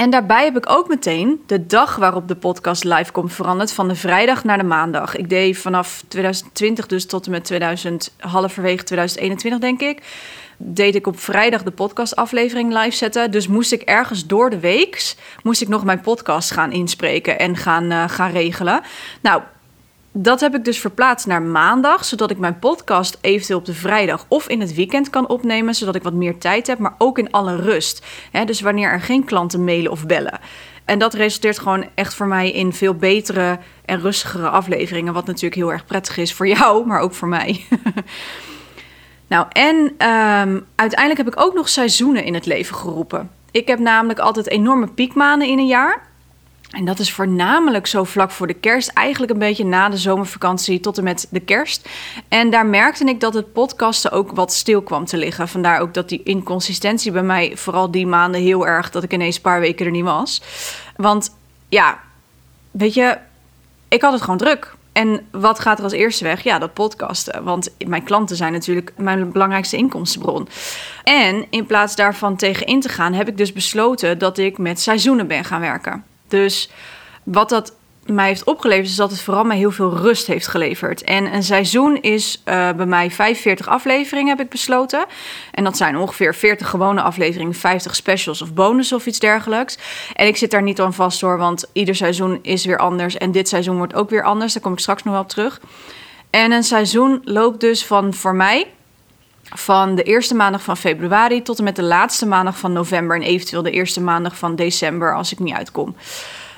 En 0.00 0.10
daarbij 0.10 0.44
heb 0.44 0.56
ik 0.56 0.70
ook 0.70 0.88
meteen 0.88 1.42
de 1.46 1.66
dag 1.66 1.96
waarop 1.96 2.28
de 2.28 2.36
podcast 2.36 2.84
live 2.84 3.12
komt 3.12 3.32
veranderd 3.32 3.72
van 3.72 3.88
de 3.88 3.94
vrijdag 3.94 4.44
naar 4.44 4.58
de 4.58 4.64
maandag. 4.64 5.16
Ik 5.16 5.28
deed 5.28 5.58
vanaf 5.58 6.02
2020 6.08 6.86
dus 6.86 7.06
tot 7.06 7.26
en 7.26 7.30
met 7.30 7.44
2000, 7.44 8.14
halverwege 8.18 8.84
2021 8.84 9.60
denk 9.60 9.80
ik, 9.80 10.02
deed 10.56 10.94
ik 10.94 11.06
op 11.06 11.18
vrijdag 11.18 11.62
de 11.62 11.70
podcastaflevering 11.70 12.72
live 12.72 12.96
zetten. 12.96 13.30
Dus 13.30 13.48
moest 13.48 13.72
ik 13.72 13.82
ergens 13.82 14.26
door 14.26 14.50
de 14.50 14.60
week, 14.60 15.14
moest 15.42 15.62
ik 15.62 15.68
nog 15.68 15.84
mijn 15.84 16.00
podcast 16.00 16.50
gaan 16.50 16.72
inspreken 16.72 17.38
en 17.38 17.56
gaan, 17.56 17.92
uh, 17.92 18.08
gaan 18.08 18.30
regelen. 18.30 18.80
Nou, 19.20 19.42
dat 20.12 20.40
heb 20.40 20.54
ik 20.54 20.64
dus 20.64 20.78
verplaatst 20.78 21.26
naar 21.26 21.42
maandag, 21.42 22.04
zodat 22.04 22.30
ik 22.30 22.38
mijn 22.38 22.58
podcast 22.58 23.18
eventueel 23.20 23.58
op 23.58 23.64
de 23.64 23.74
vrijdag 23.74 24.24
of 24.28 24.48
in 24.48 24.60
het 24.60 24.74
weekend 24.74 25.10
kan 25.10 25.28
opnemen, 25.28 25.74
zodat 25.74 25.94
ik 25.94 26.02
wat 26.02 26.12
meer 26.12 26.38
tijd 26.38 26.66
heb, 26.66 26.78
maar 26.78 26.94
ook 26.98 27.18
in 27.18 27.30
alle 27.30 27.56
rust. 27.56 28.06
dus 28.44 28.60
wanneer 28.60 28.90
er 28.90 29.00
geen 29.00 29.24
klanten 29.24 29.64
mailen 29.64 29.90
of 29.90 30.06
bellen. 30.06 30.40
En 30.84 30.98
dat 30.98 31.14
resulteert 31.14 31.58
gewoon 31.58 31.88
echt 31.94 32.14
voor 32.14 32.26
mij 32.26 32.50
in 32.50 32.72
veel 32.72 32.94
betere 32.94 33.58
en 33.84 34.00
rustigere 34.00 34.48
afleveringen, 34.48 35.12
wat 35.12 35.26
natuurlijk 35.26 35.54
heel 35.54 35.72
erg 35.72 35.84
prettig 35.84 36.16
is 36.16 36.34
voor 36.34 36.48
jou, 36.48 36.84
maar 36.86 37.00
ook 37.00 37.14
voor 37.14 37.28
mij. 37.28 37.64
nou, 39.28 39.46
en 39.52 39.76
um, 39.76 40.66
uiteindelijk 40.74 41.16
heb 41.16 41.28
ik 41.28 41.40
ook 41.40 41.54
nog 41.54 41.68
seizoenen 41.68 42.24
in 42.24 42.34
het 42.34 42.46
leven 42.46 42.76
geroepen. 42.76 43.30
Ik 43.50 43.68
heb 43.68 43.78
namelijk 43.78 44.18
altijd 44.18 44.48
enorme 44.48 44.86
piekmaanden 44.86 45.48
in 45.48 45.58
een 45.58 45.66
jaar. 45.66 46.09
En 46.70 46.84
dat 46.84 46.98
is 46.98 47.12
voornamelijk 47.12 47.86
zo 47.86 48.04
vlak 48.04 48.30
voor 48.30 48.46
de 48.46 48.54
kerst, 48.54 48.88
eigenlijk 48.88 49.32
een 49.32 49.38
beetje 49.38 49.64
na 49.64 49.88
de 49.88 49.96
zomervakantie 49.96 50.80
tot 50.80 50.98
en 50.98 51.04
met 51.04 51.26
de 51.30 51.40
kerst. 51.40 51.88
En 52.28 52.50
daar 52.50 52.66
merkte 52.66 53.04
ik 53.04 53.20
dat 53.20 53.34
het 53.34 53.52
podcasten 53.52 54.12
ook 54.12 54.32
wat 54.32 54.52
stil 54.52 54.82
kwam 54.82 55.04
te 55.04 55.16
liggen. 55.16 55.48
Vandaar 55.48 55.80
ook 55.80 55.94
dat 55.94 56.08
die 56.08 56.22
inconsistentie 56.22 57.12
bij 57.12 57.22
mij 57.22 57.56
vooral 57.56 57.90
die 57.90 58.06
maanden 58.06 58.40
heel 58.40 58.66
erg 58.66 58.90
dat 58.90 59.02
ik 59.02 59.12
ineens 59.12 59.36
een 59.36 59.42
paar 59.42 59.60
weken 59.60 59.86
er 59.86 59.92
niet 59.92 60.04
was. 60.04 60.42
Want 60.96 61.36
ja, 61.68 61.98
weet 62.70 62.94
je, 62.94 63.18
ik 63.88 64.02
had 64.02 64.12
het 64.12 64.22
gewoon 64.22 64.38
druk. 64.38 64.74
En 64.92 65.26
wat 65.30 65.60
gaat 65.60 65.78
er 65.78 65.84
als 65.84 65.92
eerste 65.92 66.24
weg? 66.24 66.42
Ja, 66.42 66.58
dat 66.58 66.74
podcasten. 66.74 67.44
Want 67.44 67.70
mijn 67.86 68.04
klanten 68.04 68.36
zijn 68.36 68.52
natuurlijk 68.52 68.92
mijn 68.96 69.32
belangrijkste 69.32 69.76
inkomstenbron. 69.76 70.48
En 71.04 71.46
in 71.50 71.66
plaats 71.66 71.96
daarvan 71.96 72.36
tegenin 72.36 72.80
te 72.80 72.88
gaan, 72.88 73.12
heb 73.12 73.28
ik 73.28 73.36
dus 73.36 73.52
besloten 73.52 74.18
dat 74.18 74.38
ik 74.38 74.58
met 74.58 74.80
seizoenen 74.80 75.26
ben 75.26 75.44
gaan 75.44 75.60
werken. 75.60 76.04
Dus 76.30 76.70
wat 77.24 77.48
dat 77.48 77.74
mij 78.06 78.26
heeft 78.26 78.44
opgeleverd, 78.44 78.88
is 78.88 78.96
dat 78.96 79.10
het 79.10 79.20
vooral 79.20 79.44
mij 79.44 79.56
heel 79.56 79.70
veel 79.70 79.96
rust 79.96 80.26
heeft 80.26 80.46
geleverd. 80.46 81.02
En 81.02 81.34
een 81.34 81.42
seizoen 81.42 82.00
is 82.00 82.42
uh, 82.44 82.72
bij 82.72 82.86
mij 82.86 83.10
45 83.10 83.68
afleveringen, 83.68 84.28
heb 84.28 84.40
ik 84.40 84.48
besloten. 84.48 85.04
En 85.50 85.64
dat 85.64 85.76
zijn 85.76 85.96
ongeveer 85.96 86.34
40 86.34 86.68
gewone 86.68 87.02
afleveringen, 87.02 87.54
50 87.54 87.96
specials 87.96 88.42
of 88.42 88.54
bonus 88.54 88.92
of 88.92 89.06
iets 89.06 89.18
dergelijks. 89.18 89.78
En 90.14 90.26
ik 90.26 90.36
zit 90.36 90.50
daar 90.50 90.62
niet 90.62 90.80
aan 90.80 90.94
vast 90.94 91.20
hoor, 91.20 91.38
want 91.38 91.70
ieder 91.72 91.94
seizoen 91.94 92.38
is 92.42 92.64
weer 92.64 92.78
anders. 92.78 93.16
En 93.16 93.32
dit 93.32 93.48
seizoen 93.48 93.76
wordt 93.76 93.94
ook 93.94 94.10
weer 94.10 94.24
anders. 94.24 94.52
Daar 94.52 94.62
kom 94.62 94.72
ik 94.72 94.78
straks 94.78 95.02
nog 95.02 95.12
wel 95.12 95.22
op 95.22 95.28
terug. 95.28 95.60
En 96.30 96.52
een 96.52 96.62
seizoen 96.62 97.20
loopt 97.24 97.60
dus 97.60 97.86
van 97.86 98.14
voor 98.14 98.34
mij 98.34 98.66
van 99.54 99.94
de 99.94 100.02
eerste 100.02 100.34
maandag 100.34 100.62
van 100.62 100.76
februari 100.76 101.42
tot 101.42 101.58
en 101.58 101.64
met 101.64 101.76
de 101.76 101.82
laatste 101.82 102.26
maandag 102.26 102.58
van 102.58 102.72
november 102.72 103.16
en 103.16 103.22
eventueel 103.22 103.62
de 103.62 103.70
eerste 103.70 104.00
maandag 104.00 104.36
van 104.36 104.56
december 104.56 105.14
als 105.14 105.32
ik 105.32 105.38
niet 105.38 105.54
uitkom. 105.54 105.96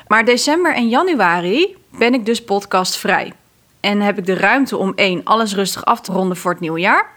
Maar 0.06 0.24
december 0.24 0.74
en 0.74 0.88
januari 0.88 1.76
ben 1.90 2.14
ik 2.14 2.26
dus 2.26 2.44
podcastvrij. 2.44 3.32
En 3.80 4.00
heb 4.00 4.18
ik 4.18 4.26
de 4.26 4.34
ruimte 4.34 4.76
om 4.76 4.92
één, 4.94 5.20
alles 5.24 5.54
rustig 5.54 5.84
af 5.84 6.00
te 6.00 6.12
ronden 6.12 6.36
voor 6.36 6.50
het 6.50 6.60
nieuwe 6.60 6.80
jaar. 6.80 7.10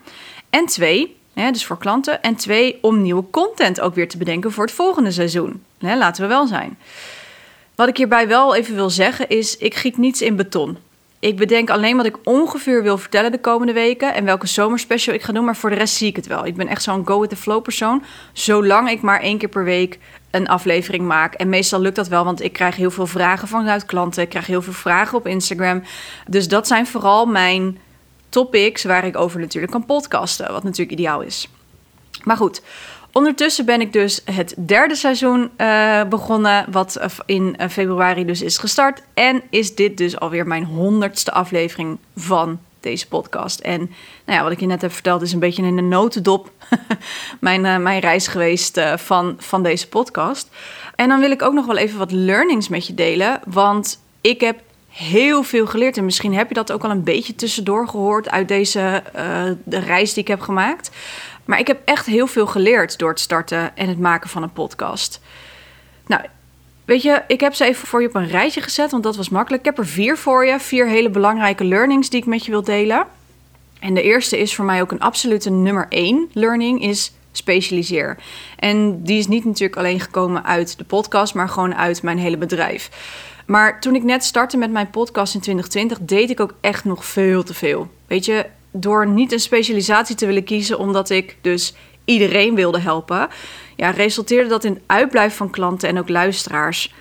En 0.49 0.65
twee, 0.65 1.17
hè, 1.33 1.51
dus 1.51 1.65
voor 1.65 1.77
klanten. 1.77 2.21
En 2.21 2.35
twee, 2.35 2.77
om 2.81 3.01
nieuwe 3.01 3.29
content 3.29 3.81
ook 3.81 3.95
weer 3.95 4.09
te 4.09 4.17
bedenken 4.17 4.51
voor 4.51 4.65
het 4.65 4.73
volgende 4.73 5.11
seizoen. 5.11 5.63
Hè, 5.79 5.97
laten 5.97 6.21
we 6.21 6.27
wel 6.27 6.47
zijn. 6.47 6.77
Wat 7.75 7.87
ik 7.87 7.97
hierbij 7.97 8.27
wel 8.27 8.55
even 8.55 8.75
wil 8.75 8.89
zeggen 8.89 9.29
is, 9.29 9.57
ik 9.57 9.75
giet 9.75 9.97
niets 9.97 10.21
in 10.21 10.35
beton. 10.35 10.77
Ik 11.19 11.37
bedenk 11.37 11.69
alleen 11.69 11.97
wat 11.97 12.05
ik 12.05 12.17
ongeveer 12.23 12.83
wil 12.83 12.97
vertellen 12.97 13.31
de 13.31 13.39
komende 13.39 13.73
weken 13.73 14.13
en 14.13 14.25
welke 14.25 14.47
zomerspecial 14.47 15.15
ik 15.15 15.23
ga 15.23 15.33
doen, 15.33 15.45
maar 15.45 15.55
voor 15.55 15.69
de 15.69 15.75
rest 15.75 15.95
zie 15.95 16.07
ik 16.07 16.15
het 16.15 16.27
wel. 16.27 16.45
Ik 16.45 16.55
ben 16.55 16.67
echt 16.67 16.83
zo'n 16.83 17.07
go 17.07 17.19
with 17.19 17.29
the 17.29 17.35
flow 17.35 17.61
persoon, 17.61 18.03
zolang 18.33 18.89
ik 18.89 19.01
maar 19.01 19.19
één 19.19 19.37
keer 19.37 19.49
per 19.49 19.63
week 19.63 19.99
een 20.31 20.47
aflevering 20.47 21.05
maak. 21.05 21.33
En 21.33 21.49
meestal 21.49 21.79
lukt 21.79 21.95
dat 21.95 22.07
wel, 22.07 22.23
want 22.23 22.41
ik 22.41 22.53
krijg 22.53 22.75
heel 22.75 22.91
veel 22.91 23.07
vragen 23.07 23.47
vanuit 23.47 23.85
klanten, 23.85 24.23
ik 24.23 24.29
krijg 24.29 24.47
heel 24.47 24.61
veel 24.61 24.73
vragen 24.73 25.17
op 25.17 25.27
Instagram. 25.27 25.83
Dus 26.27 26.47
dat 26.47 26.67
zijn 26.67 26.87
vooral 26.87 27.25
mijn 27.25 27.77
topics 28.29 28.83
waar 28.83 29.05
ik 29.05 29.17
over 29.17 29.39
natuurlijk 29.39 29.71
kan 29.71 29.85
podcasten, 29.85 30.51
wat 30.51 30.63
natuurlijk 30.63 30.99
ideaal 30.99 31.21
is. 31.21 31.49
Maar 32.23 32.37
goed, 32.37 32.61
Ondertussen 33.17 33.65
ben 33.65 33.81
ik 33.81 33.93
dus 33.93 34.21
het 34.31 34.55
derde 34.57 34.95
seizoen 34.95 35.49
uh, 35.57 36.03
begonnen, 36.03 36.65
wat 36.71 36.99
in 37.25 37.57
eh, 37.57 37.69
februari 37.69 38.25
dus 38.25 38.41
is 38.41 38.57
gestart. 38.57 39.01
En 39.13 39.41
is 39.49 39.75
dit 39.75 39.97
dus 39.97 40.19
alweer 40.19 40.47
mijn 40.47 40.63
honderdste 40.63 41.31
aflevering 41.31 41.97
van 42.15 42.59
deze 42.79 43.07
podcast. 43.07 43.59
En 43.59 43.79
nou 44.25 44.37
ja, 44.37 44.43
wat 44.43 44.51
ik 44.51 44.59
je 44.59 44.65
net 44.65 44.81
heb 44.81 44.91
verteld 44.91 45.21
is 45.21 45.33
een 45.33 45.39
beetje 45.39 45.63
in 45.63 45.75
de 45.75 45.81
notendop 45.81 46.51
mijn, 47.39 47.81
mijn 47.81 47.99
reis 47.99 48.27
geweest 48.27 48.81
van, 48.95 49.35
van 49.37 49.63
deze 49.63 49.87
podcast. 49.87 50.49
En 50.95 51.09
dan 51.09 51.19
wil 51.19 51.31
ik 51.31 51.41
ook 51.41 51.53
nog 51.53 51.65
wel 51.65 51.77
even 51.77 51.97
wat 51.97 52.11
learnings 52.11 52.67
met 52.67 52.87
je 52.87 52.93
delen, 52.93 53.39
want 53.45 53.99
ik 54.21 54.41
heb 54.41 54.59
heel 54.89 55.43
veel 55.43 55.67
geleerd. 55.67 55.97
En 55.97 56.05
misschien 56.05 56.33
heb 56.33 56.47
je 56.47 56.53
dat 56.53 56.71
ook 56.71 56.83
al 56.83 56.91
een 56.91 57.03
beetje 57.03 57.35
tussendoor 57.35 57.87
gehoord 57.87 58.29
uit 58.29 58.47
deze 58.47 59.03
de 59.63 59.79
reis 59.79 60.13
die 60.13 60.23
ik 60.23 60.29
heb 60.29 60.41
gemaakt. 60.41 60.91
Maar 61.45 61.59
ik 61.59 61.67
heb 61.67 61.81
echt 61.85 62.05
heel 62.05 62.27
veel 62.27 62.47
geleerd 62.47 62.97
door 62.97 63.09
het 63.09 63.19
starten 63.19 63.77
en 63.77 63.87
het 63.87 63.99
maken 63.99 64.29
van 64.29 64.43
een 64.43 64.53
podcast. 64.53 65.21
Nou, 66.05 66.21
weet 66.85 67.01
je, 67.01 67.23
ik 67.27 67.39
heb 67.39 67.53
ze 67.53 67.65
even 67.65 67.87
voor 67.87 68.01
je 68.01 68.07
op 68.07 68.15
een 68.15 68.27
rijtje 68.27 68.61
gezet, 68.61 68.91
want 68.91 69.03
dat 69.03 69.15
was 69.15 69.29
makkelijk. 69.29 69.65
Ik 69.65 69.75
heb 69.75 69.85
er 69.85 69.91
vier 69.91 70.17
voor 70.17 70.45
je, 70.45 70.59
vier 70.59 70.87
hele 70.87 71.09
belangrijke 71.09 71.63
learnings 71.63 72.09
die 72.09 72.19
ik 72.19 72.25
met 72.25 72.45
je 72.45 72.51
wil 72.51 72.63
delen. 72.63 73.05
En 73.79 73.93
de 73.93 74.01
eerste 74.01 74.37
is 74.37 74.55
voor 74.55 74.65
mij 74.65 74.81
ook 74.81 74.91
een 74.91 74.99
absolute 74.99 75.49
nummer 75.49 75.85
één 75.89 76.29
learning, 76.33 76.81
is 76.81 77.13
specialiseer. 77.31 78.17
En 78.55 79.03
die 79.03 79.17
is 79.17 79.27
niet 79.27 79.45
natuurlijk 79.45 79.77
alleen 79.77 79.99
gekomen 79.99 80.45
uit 80.45 80.77
de 80.77 80.83
podcast, 80.83 81.33
maar 81.33 81.49
gewoon 81.49 81.75
uit 81.75 82.01
mijn 82.01 82.17
hele 82.17 82.37
bedrijf. 82.37 82.89
Maar 83.45 83.79
toen 83.79 83.95
ik 83.95 84.03
net 84.03 84.23
startte 84.23 84.57
met 84.57 84.71
mijn 84.71 84.89
podcast 84.89 85.33
in 85.33 85.39
2020, 85.39 85.99
deed 86.07 86.29
ik 86.29 86.39
ook 86.39 86.53
echt 86.61 86.85
nog 86.85 87.05
veel 87.05 87.43
te 87.43 87.53
veel. 87.53 87.87
Weet 88.07 88.25
je, 88.25 88.45
door 88.75 89.07
niet 89.07 89.31
een 89.31 89.39
specialisatie 89.39 90.15
te 90.15 90.25
willen 90.25 90.43
kiezen, 90.43 90.79
omdat 90.79 91.09
ik 91.09 91.37
dus 91.41 91.73
iedereen 92.05 92.55
wilde 92.55 92.79
helpen, 92.79 93.27
ja, 93.75 93.89
resulteerde 93.89 94.49
dat 94.49 94.63
in 94.63 94.81
uitblijf 94.85 95.35
van 95.35 95.49
klanten 95.49 95.89
en 95.89 95.99
ook 95.99 96.09
luisteraars. 96.09 96.93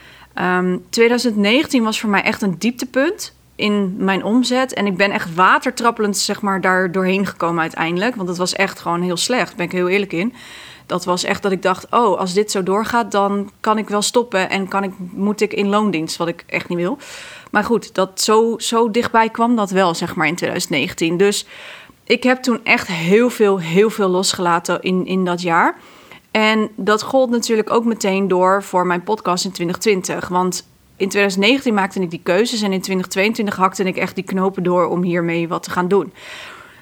2019 0.91 1.79
ehm, 1.79 1.85
was 1.85 2.01
voor 2.01 2.11
mij 2.11 2.23
echt 2.23 2.43
een 2.43 2.59
dieptepunt 2.59 3.35
in 3.57 3.95
mijn 3.99 4.25
omzet. 4.25 4.73
En 4.73 4.87
ik 4.87 4.97
ben 4.97 5.11
echt 5.11 5.35
watertrappelend 5.35 6.17
zeg 6.17 6.41
maar, 6.41 6.61
daar 6.61 6.93
doorheen 6.93 7.27
gekomen 7.27 7.63
uiteindelijk. 7.63 8.15
Want 8.15 8.29
het 8.29 8.39
was 8.39 8.53
echt 8.53 8.81
gewoon 8.81 9.03
heel 9.03 9.17
slecht, 9.17 9.47
daar 9.47 9.57
ben 9.57 9.67
ik 9.67 9.73
heel 9.73 9.89
eerlijk 9.89 10.13
in. 10.13 10.35
Dat 10.87 11.05
was 11.05 11.25
echt 11.25 11.43
dat 11.43 11.53
ik 11.53 11.63
dacht, 11.63 11.87
oh, 11.91 12.19
als 12.19 12.33
dit 12.33 12.51
zo 12.51 12.63
doorgaat, 12.63 13.13
dan 13.13 13.51
kan 13.61 13.79
ik 13.79 13.89
wel 13.89 14.03
stoppen 14.03 14.51
en 14.51 14.69
kan 14.69 14.83
ik, 14.83 14.93
moet 14.99 15.41
ik 15.41 15.53
in 15.53 15.69
loondienst, 15.69 16.17
wat 16.17 16.29
ik 16.29 16.45
echt 16.47 16.69
niet 16.69 16.79
wil. 16.79 16.99
Maar 17.51 17.65
goed, 17.65 17.95
dat 17.95 18.21
zo, 18.21 18.55
zo 18.59 18.91
dichtbij 18.91 19.29
kwam 19.29 19.57
dat 19.57 19.71
wel, 19.71 19.95
zeg 19.95 20.15
maar, 20.15 20.27
in 20.27 20.37
2019. 20.37 21.17
Dus 21.17 21.47
ik 22.05 22.23
heb 22.23 22.43
toen 22.43 22.65
echt 22.65 22.87
heel 22.87 23.31
veel, 23.31 23.61
heel 23.61 23.91
veel 23.91 24.09
losgelaten 24.09 24.83
in, 24.83 25.07
in 25.07 25.25
dat 25.25 25.43
jaar. 25.43 25.77
En 26.31 26.71
dat 26.77 27.03
gold 27.03 27.31
natuurlijk 27.31 27.71
ook 27.71 27.85
meteen 27.85 28.29
door 28.29 28.63
voor 28.63 28.87
mijn 28.87 29.03
podcast 29.03 29.45
in 29.45 29.53
2020. 29.53 30.29
Want 30.29 30.67
in 30.97 31.09
2019 31.09 31.75
maakte 31.75 32.01
ik 32.01 32.11
die 32.11 32.21
keuzes 32.23 32.63
en 32.63 32.73
in 32.73 32.81
2022 32.81 33.57
hakte 33.57 33.85
ik 33.85 33.97
echt 33.97 34.15
die 34.15 34.25
knopen 34.25 34.63
door 34.63 34.87
om 34.87 35.03
hiermee 35.03 35.49
wat 35.49 35.63
te 35.63 35.71
gaan 35.71 35.89
doen. 35.89 36.13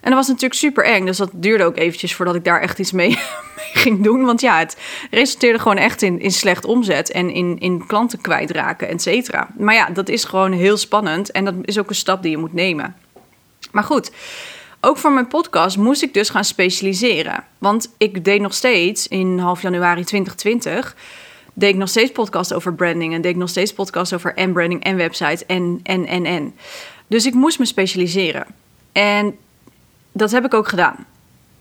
En 0.02 0.10
dat 0.10 0.18
was 0.18 0.26
natuurlijk 0.26 0.54
super 0.54 0.84
eng. 0.84 1.06
Dus 1.06 1.16
dat 1.16 1.30
duurde 1.32 1.64
ook 1.64 1.76
eventjes 1.76 2.14
voordat 2.14 2.34
ik 2.34 2.44
daar 2.44 2.60
echt 2.60 2.78
iets 2.78 2.92
mee, 3.02 3.18
ging 3.72 4.02
doen. 4.02 4.24
Want 4.24 4.40
ja, 4.40 4.58
het 4.58 4.76
resulteerde 5.10 5.58
gewoon 5.58 5.76
echt 5.76 6.02
in, 6.02 6.20
in 6.20 6.32
slecht 6.32 6.64
omzet 6.64 7.10
en 7.10 7.30
in, 7.30 7.58
in 7.58 7.86
klanten 7.86 8.20
kwijtraken, 8.20 8.88
et 8.88 9.02
cetera. 9.02 9.48
Maar 9.58 9.74
ja, 9.74 9.90
dat 9.90 10.08
is 10.08 10.24
gewoon 10.24 10.52
heel 10.52 10.76
spannend 10.76 11.30
en 11.30 11.44
dat 11.44 11.54
is 11.62 11.78
ook 11.78 11.88
een 11.88 11.94
stap 11.94 12.22
die 12.22 12.30
je 12.30 12.36
moet 12.36 12.52
nemen. 12.52 12.96
Maar 13.70 13.84
goed, 13.84 14.12
ook 14.80 14.98
voor 14.98 15.12
mijn 15.12 15.28
podcast 15.28 15.76
moest 15.76 16.02
ik 16.02 16.14
dus 16.14 16.30
gaan 16.30 16.44
specialiseren. 16.44 17.44
Want 17.58 17.94
ik 17.98 18.24
deed 18.24 18.40
nog 18.40 18.54
steeds 18.54 19.08
in 19.08 19.38
half 19.38 19.62
januari 19.62 20.04
2020 20.04 20.96
deed 21.54 21.70
ik 21.70 21.76
nog 21.76 21.88
steeds 21.88 22.12
podcast 22.12 22.54
over 22.54 22.74
branding 22.74 23.14
en 23.14 23.20
deed 23.20 23.30
ik 23.30 23.36
nog 23.36 23.48
steeds 23.48 23.72
podcast 23.72 24.14
over 24.14 24.34
en 24.34 24.52
branding 24.52 24.84
en 24.84 24.96
website 24.96 25.44
en 25.46 25.80
en 25.82 26.06
en 26.06 26.24
en. 26.24 26.54
Dus 27.06 27.26
ik 27.26 27.34
moest 27.34 27.58
me 27.58 27.64
specialiseren. 27.64 28.46
En 28.92 29.36
dat 30.12 30.30
heb 30.30 30.44
ik 30.44 30.54
ook 30.54 30.68
gedaan. 30.68 31.06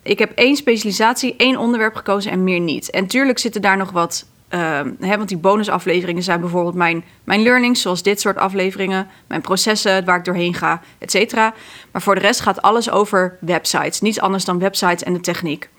Ik 0.01 0.19
heb 0.19 0.31
één 0.35 0.55
specialisatie, 0.55 1.35
één 1.37 1.57
onderwerp 1.57 1.95
gekozen 1.95 2.31
en 2.31 2.43
meer 2.43 2.59
niet. 2.59 2.89
En 2.89 3.07
tuurlijk 3.07 3.39
zitten 3.39 3.61
daar 3.61 3.77
nog 3.77 3.91
wat. 3.91 4.25
Uh, 4.49 4.79
hè, 4.99 5.17
want 5.17 5.29
die 5.29 5.37
bonusafleveringen 5.37 6.23
zijn 6.23 6.39
bijvoorbeeld 6.39 6.75
mijn, 6.75 7.03
mijn 7.23 7.41
learnings, 7.41 7.81
zoals 7.81 8.03
dit 8.03 8.21
soort 8.21 8.37
afleveringen, 8.37 9.07
mijn 9.27 9.41
processen, 9.41 10.05
waar 10.05 10.17
ik 10.17 10.25
doorheen 10.25 10.53
ga, 10.53 10.81
et 10.97 11.11
cetera. 11.11 11.53
Maar 11.91 12.01
voor 12.01 12.15
de 12.15 12.21
rest 12.21 12.39
gaat 12.39 12.61
alles 12.61 12.89
over 12.89 13.37
websites. 13.39 14.01
Niets 14.01 14.19
anders 14.19 14.45
dan 14.45 14.59
websites 14.59 15.03
en 15.03 15.13
de 15.13 15.19
techniek. 15.19 15.69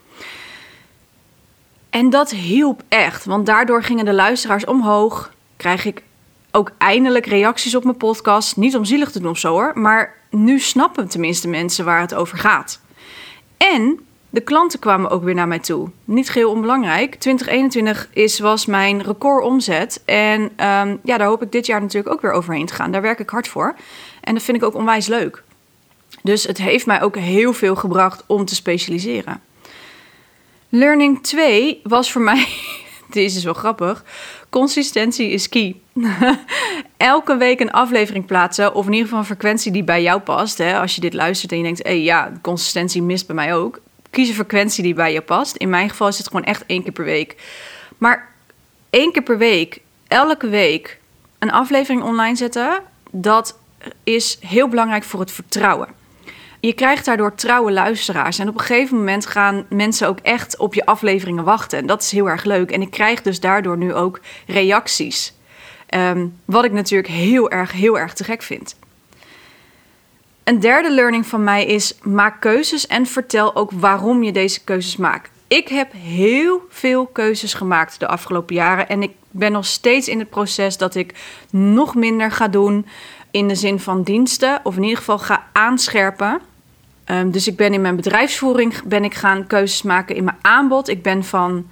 En 1.91 2.11
dat 2.11 2.31
hielp 2.31 2.83
echt, 2.89 3.25
want 3.25 3.47
daardoor 3.47 3.83
gingen 3.83 4.05
de 4.05 4.15
luisteraars 4.15 4.65
omhoog. 4.65 5.33
Krijg 5.57 5.85
ik 5.85 6.03
ook 6.53 6.73
eindelijk 6.79 7.27
reacties 7.27 7.75
op 7.75 7.85
mijn 7.85 7.97
podcast. 7.97 8.57
Niet 8.57 8.77
om 8.77 8.85
zielig 8.85 9.11
te 9.11 9.21
doen 9.21 9.31
of 9.31 9.39
zo 9.39 9.51
hoor, 9.51 9.73
maar 9.75 10.17
nu 10.31 10.59
snappen 10.59 11.09
tenminste 11.09 11.49
mensen 11.49 11.85
waar 11.85 12.01
het 12.01 12.15
over 12.15 12.39
gaat. 12.39 12.81
En 13.57 14.01
de 14.31 14.41
klanten 14.41 14.79
kwamen 14.79 15.11
ook 15.11 15.25
weer 15.25 15.35
naar 15.35 15.49
mij 15.49 15.59
toe. 15.59 15.91
Niet 16.05 16.31
geheel 16.31 16.51
onbelangrijk. 16.51 17.15
2021 17.15 18.09
is, 18.13 18.39
was 18.39 18.67
mijn 18.67 19.03
record 19.03 19.45
omzet. 19.45 20.03
En 20.05 20.51
ehm, 20.57 20.97
ja, 21.05 21.19
daar 21.19 21.27
hoop 21.27 21.43
ik 21.43 21.53
dit 21.53 21.67
jaar 21.67 21.81
natuurlijk 21.81 22.15
ook 22.15 22.21
weer 22.21 22.33
overheen 22.33 22.67
te 22.67 22.75
gaan. 22.75 22.93
Daar 22.93 23.03
werk 23.03 23.19
ik 23.19 23.31
hard 23.31 23.49
voor. 23.49 23.75
En 24.21 24.35
dat 24.35 24.43
vind 24.43 24.57
ik 24.57 24.63
ook 24.63 24.75
onwijs 24.75 25.07
leuk. 25.07 25.43
Dus 26.23 26.45
het 26.45 26.59
heeft 26.59 26.87
mij 26.87 27.03
ook 27.03 27.17
heel 27.17 27.53
veel 27.53 27.75
gebracht 27.75 28.25
om 28.27 28.45
te 28.45 28.55
specialiseren. 28.55 29.41
Learning 30.69 31.23
2 31.23 31.81
was 31.83 32.13
voor 32.13 32.23
mij, 32.23 32.49
deze 33.11 33.37
is 33.37 33.45
wel 33.45 33.55
grappig, 33.55 34.05
consistentie 34.53 35.31
is 35.31 35.49
key. 35.49 35.77
Elke 36.97 37.37
week 37.37 37.61
een 37.61 37.71
aflevering 37.71 38.27
plaatsen, 38.27 38.75
of 38.75 38.87
in 38.87 38.93
ieder 38.93 39.05
geval 39.05 39.21
een 39.21 39.27
frequentie 39.27 39.73
die 39.73 39.85
bij 39.85 40.03
jou 40.03 40.21
past. 40.21 40.59
Hè? 40.59 40.79
Als 40.79 40.95
je 40.95 41.01
dit 41.01 41.15
luistert 41.15 41.53
en 41.53 41.57
je 41.59 41.63
denkt, 41.63 41.83
hé 41.83 41.91
hey, 41.91 42.03
ja, 42.03 42.33
consistentie 42.43 43.03
mist 43.03 43.27
bij 43.27 43.35
mij 43.35 43.55
ook. 43.55 43.81
Kies 44.11 44.29
een 44.29 44.35
frequentie 44.35 44.83
die 44.83 44.95
bij 44.95 45.13
je 45.13 45.21
past. 45.21 45.57
In 45.57 45.69
mijn 45.69 45.91
geval 45.91 46.09
is 46.09 46.19
het 46.19 46.27
gewoon 46.27 46.45
echt 46.45 46.67
één 46.67 46.83
keer 46.83 46.93
per 46.93 47.05
week. 47.05 47.37
Maar 47.99 48.29
één 48.91 49.13
keer 49.13 49.23
per 49.23 49.39
week, 49.39 49.81
elke 50.09 50.49
week, 50.49 50.99
een 51.39 51.53
aflevering 51.53 52.03
online 52.03 52.37
zetten, 52.37 52.83
dat 53.11 53.59
is 54.05 54.39
heel 54.41 54.69
belangrijk 54.69 55.05
voor 55.05 55.21
het 55.21 55.33
vertrouwen. 55.33 55.89
Je 56.63 56.73
krijgt 56.73 57.05
daardoor 57.05 57.35
trouwe 57.35 57.73
luisteraars. 57.73 58.39
En 58.39 58.49
op 58.49 58.55
een 58.55 58.61
gegeven 58.61 58.97
moment 58.97 59.27
gaan 59.27 59.67
mensen 59.69 60.09
ook 60.09 60.19
echt 60.19 60.57
op 60.59 60.75
je 60.75 60.87
afleveringen 60.87 61.45
wachten. 61.45 61.79
En 61.79 61.87
dat 61.87 62.03
is 62.03 62.11
heel 62.11 62.29
erg 62.29 62.45
leuk. 62.45 62.71
En 62.71 62.83
ik 62.83 62.91
krijg 62.91 63.23
dus 63.23 63.41
daardoor 63.41 63.77
nu 63.77 63.95
ook 63.95 64.21
reacties. 64.47 65.35
Ehm, 65.87 66.27
wat 66.45 66.65
ik 66.65 66.73
natuurlijk 66.73 67.13
heel 67.13 67.51
erg, 67.51 67.73
heel 67.73 67.99
erg 67.99 68.15
te 68.15 68.25
gek 68.25 68.43
vind. 68.43 68.77
Een 70.45 70.61
derde 70.61 70.91
learning 70.91 71.27
van 71.27 71.45
mij 71.45 71.67
is: 71.67 71.99
maak 72.03 72.41
keuzes 72.41 72.87
en 72.87 73.07
vertel 73.07 73.57
ook 73.57 73.71
waarom 73.71 74.23
je 74.23 74.33
deze 74.33 74.65
keuzes 74.65 74.97
maakt. 74.97 75.31
Ik 75.49 75.69
heb 75.69 75.93
heel 75.93 76.67
veel 76.69 77.07
keuzes 77.07 77.55
gemaakt 77.55 78.01
de 78.01 78.07
afgelopen 78.09 78.55
jaren. 78.55 78.89
En 78.89 79.03
ik 79.03 79.13
ben 79.31 79.53
nog 79.53 79.67
steeds 79.67 80.09
in 80.09 80.19
het 80.19 80.31
proces 80.31 80.77
dat 80.77 80.95
ik 80.95 81.15
nog 81.51 81.95
minder 81.95 82.31
ga 82.31 82.49
doen 82.49 82.87
in 83.31 83.49
de 83.49 83.55
zin 83.55 83.81
van 83.81 84.03
diensten. 84.03 84.61
Of 84.63 84.77
in 84.77 84.83
ieder 84.83 84.99
geval 84.99 85.19
ga 85.19 85.47
aanscherpen. 85.53 86.41
Ehm, 87.05 87.31
dus 87.31 87.47
ik 87.47 87.57
ben 87.57 87.73
in 87.73 87.81
mijn 87.81 87.97
bedrijfsvoering 87.97 88.83
ben 88.85 89.05
ik 89.05 89.15
gaan 89.15 89.47
keuzes 89.47 89.83
maken 89.83 90.17
in 90.17 90.25
mijn 90.25 90.37
aanbod. 90.41 90.89
Ik 90.89 91.03
ben 91.03 91.25
van 91.25 91.71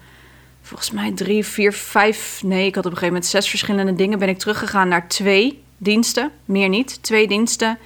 volgens 0.62 0.90
mij 0.90 1.12
drie, 1.12 1.44
vier, 1.44 1.72
vijf. 1.72 2.42
Nee, 2.44 2.66
ik 2.66 2.74
had 2.74 2.84
op 2.84 2.90
een 2.90 2.98
gegeven 2.98 3.14
moment 3.14 3.26
zes 3.26 3.48
verschillende 3.48 3.94
dingen. 3.94 4.18
Ben 4.18 4.28
ik 4.28 4.38
teruggegaan 4.38 4.88
naar 4.88 5.08
twee 5.08 5.62
diensten. 5.76 6.30
Meer 6.44 6.68
niet. 6.68 7.02
Twee 7.02 7.28
diensten. 7.28 7.78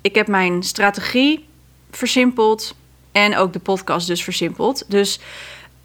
Ik 0.00 0.14
heb 0.14 0.26
mijn 0.26 0.62
strategie 0.62 1.46
versimpeld. 1.90 2.74
En 3.12 3.36
ook 3.36 3.52
de 3.52 3.58
podcast 3.58 4.06
dus 4.06 4.24
versimpeld. 4.24 4.84
Dus 4.88 5.20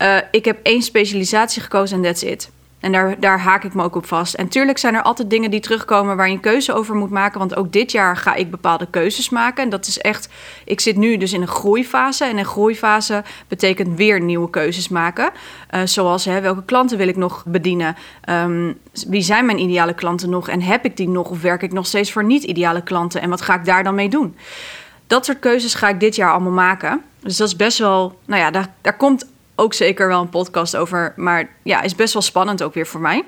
uh, 0.01 0.17
ik 0.31 0.45
heb 0.45 0.59
één 0.63 0.81
specialisatie 0.81 1.61
gekozen 1.61 1.97
en 1.97 2.03
that's 2.03 2.23
it. 2.23 2.49
En 2.81 2.91
daar, 2.91 3.19
daar 3.19 3.39
haak 3.39 3.63
ik 3.63 3.73
me 3.73 3.83
ook 3.83 3.95
op 3.95 4.05
vast. 4.05 4.33
En 4.33 4.47
tuurlijk 4.47 4.77
zijn 4.77 4.95
er 4.95 5.01
altijd 5.01 5.29
dingen 5.29 5.51
die 5.51 5.59
terugkomen 5.59 6.17
waar 6.17 6.27
je 6.27 6.33
een 6.33 6.39
keuze 6.39 6.73
over 6.73 6.95
moet 6.95 7.09
maken. 7.09 7.39
Want 7.39 7.55
ook 7.55 7.71
dit 7.71 7.91
jaar 7.91 8.17
ga 8.17 8.33
ik 8.33 8.51
bepaalde 8.51 8.87
keuzes 8.89 9.29
maken. 9.29 9.63
En 9.63 9.69
dat 9.69 9.87
is 9.87 9.99
echt. 9.99 10.29
Ik 10.65 10.79
zit 10.79 10.95
nu 10.95 11.17
dus 11.17 11.33
in 11.33 11.41
een 11.41 11.47
groeifase. 11.47 12.25
En 12.25 12.37
een 12.37 12.45
groeifase 12.45 13.23
betekent 13.47 13.97
weer 13.97 14.21
nieuwe 14.21 14.49
keuzes 14.49 14.89
maken. 14.89 15.29
Uh, 15.71 15.81
zoals 15.85 16.25
hè, 16.25 16.41
welke 16.41 16.65
klanten 16.65 16.97
wil 16.97 17.07
ik 17.07 17.15
nog 17.15 17.43
bedienen? 17.45 17.95
Um, 18.29 18.77
wie 19.07 19.21
zijn 19.21 19.45
mijn 19.45 19.59
ideale 19.59 19.93
klanten 19.93 20.29
nog? 20.29 20.49
En 20.49 20.61
heb 20.61 20.85
ik 20.85 20.97
die 20.97 21.09
nog? 21.09 21.29
Of 21.29 21.41
werk 21.41 21.61
ik 21.61 21.73
nog 21.73 21.85
steeds 21.85 22.11
voor 22.11 22.23
niet-ideale 22.23 22.83
klanten? 22.83 23.21
En 23.21 23.29
wat 23.29 23.41
ga 23.41 23.55
ik 23.55 23.65
daar 23.65 23.83
dan 23.83 23.95
mee 23.95 24.09
doen? 24.09 24.35
Dat 25.07 25.25
soort 25.25 25.39
keuzes 25.39 25.73
ga 25.73 25.89
ik 25.89 25.99
dit 25.99 26.15
jaar 26.15 26.31
allemaal 26.31 26.51
maken. 26.51 27.01
Dus 27.19 27.37
dat 27.37 27.47
is 27.47 27.55
best 27.55 27.77
wel. 27.77 28.19
Nou 28.25 28.41
ja, 28.41 28.51
daar, 28.51 28.73
daar 28.81 28.97
komt 28.97 29.25
ook 29.61 29.73
zeker 29.73 30.07
wel 30.07 30.21
een 30.21 30.29
podcast 30.29 30.75
over. 30.75 31.13
Maar 31.15 31.49
ja, 31.63 31.81
is 31.81 31.95
best 31.95 32.13
wel 32.13 32.21
spannend 32.21 32.63
ook 32.63 32.73
weer 32.73 32.87
voor 32.87 33.01
mij. 33.01 33.23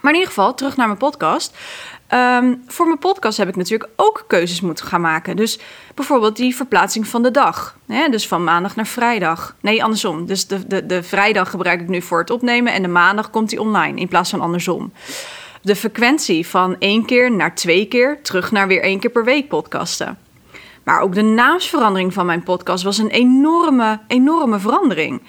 Maar 0.00 0.12
in 0.12 0.18
ieder 0.18 0.34
geval, 0.34 0.54
terug 0.54 0.76
naar 0.76 0.86
mijn 0.86 0.98
podcast. 0.98 1.56
Um, 2.14 2.62
voor 2.66 2.86
mijn 2.86 2.98
podcast 2.98 3.38
heb 3.38 3.48
ik 3.48 3.56
natuurlijk 3.56 3.90
ook 3.96 4.24
keuzes 4.26 4.60
moeten 4.60 4.86
gaan 4.86 5.00
maken. 5.00 5.36
Dus 5.36 5.58
bijvoorbeeld 5.94 6.36
die 6.36 6.56
verplaatsing 6.56 7.06
van 7.06 7.22
de 7.22 7.30
dag. 7.30 7.76
Hè? 7.86 8.08
Dus 8.08 8.28
van 8.28 8.44
maandag 8.44 8.76
naar 8.76 8.86
vrijdag. 8.86 9.56
Nee, 9.60 9.84
andersom. 9.84 10.26
Dus 10.26 10.46
de, 10.46 10.66
de, 10.66 10.86
de 10.86 11.02
vrijdag 11.02 11.50
gebruik 11.50 11.80
ik 11.80 11.88
nu 11.88 12.02
voor 12.02 12.18
het 12.18 12.30
opnemen 12.30 12.72
en 12.72 12.82
de 12.82 12.88
maandag 12.88 13.30
komt 13.30 13.48
die 13.48 13.60
online 13.60 14.00
in 14.00 14.08
plaats 14.08 14.30
van 14.30 14.40
andersom. 14.40 14.92
De 15.62 15.76
frequentie 15.76 16.46
van 16.46 16.76
één 16.78 17.04
keer 17.04 17.32
naar 17.32 17.54
twee 17.54 17.86
keer, 17.86 18.22
terug 18.22 18.50
naar 18.50 18.66
weer 18.66 18.82
één 18.82 19.00
keer 19.00 19.10
per 19.10 19.24
week 19.24 19.48
podcasten. 19.48 20.18
Maar 20.84 21.00
ook 21.00 21.14
de 21.14 21.22
naamsverandering 21.22 22.12
van 22.12 22.26
mijn 22.26 22.42
podcast 22.42 22.84
was 22.84 22.98
een 22.98 23.10
enorme, 23.10 24.00
enorme 24.06 24.58
verandering. 24.58 25.22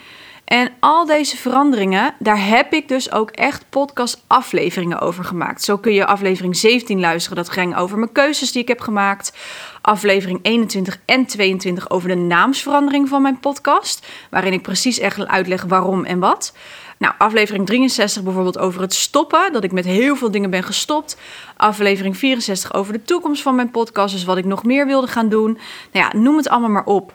En 0.51 0.71
al 0.79 1.05
deze 1.05 1.37
veranderingen, 1.37 2.13
daar 2.19 2.47
heb 2.47 2.73
ik 2.73 2.87
dus 2.87 3.11
ook 3.11 3.29
echt 3.29 3.65
podcast-afleveringen 3.69 4.99
over 4.99 5.23
gemaakt. 5.23 5.63
Zo 5.63 5.77
kun 5.77 5.93
je 5.93 6.05
aflevering 6.05 6.57
17 6.57 6.99
luisteren. 6.99 7.37
Dat 7.37 7.49
ging 7.49 7.75
over 7.75 7.97
mijn 7.97 8.11
keuzes 8.11 8.51
die 8.51 8.61
ik 8.61 8.67
heb 8.67 8.79
gemaakt. 8.79 9.37
Aflevering 9.81 10.39
21 10.41 10.99
en 11.05 11.25
22 11.25 11.89
over 11.89 12.09
de 12.09 12.15
naamsverandering 12.15 13.09
van 13.09 13.21
mijn 13.21 13.39
podcast. 13.39 14.07
Waarin 14.29 14.53
ik 14.53 14.61
precies 14.61 14.99
echt 14.99 15.27
uitleg 15.27 15.63
waarom 15.63 16.05
en 16.05 16.19
wat. 16.19 16.53
Nou, 17.01 17.13
aflevering 17.17 17.65
63 17.65 18.23
bijvoorbeeld 18.23 18.57
over 18.57 18.81
het 18.81 18.93
stoppen. 18.93 19.53
Dat 19.53 19.63
ik 19.63 19.71
met 19.71 19.85
heel 19.85 20.15
veel 20.15 20.31
dingen 20.31 20.49
ben 20.49 20.63
gestopt. 20.63 21.17
Aflevering 21.57 22.17
64 22.17 22.73
over 22.73 22.93
de 22.93 23.03
toekomst 23.03 23.41
van 23.41 23.55
mijn 23.55 23.71
podcast. 23.71 24.13
Dus 24.13 24.23
wat 24.23 24.37
ik 24.37 24.45
nog 24.45 24.63
meer 24.63 24.85
wilde 24.85 25.07
gaan 25.07 25.29
doen. 25.29 25.59
Nou 25.91 26.05
ja, 26.05 26.19
noem 26.19 26.37
het 26.37 26.49
allemaal 26.49 26.69
maar 26.69 26.85
op. 26.85 27.13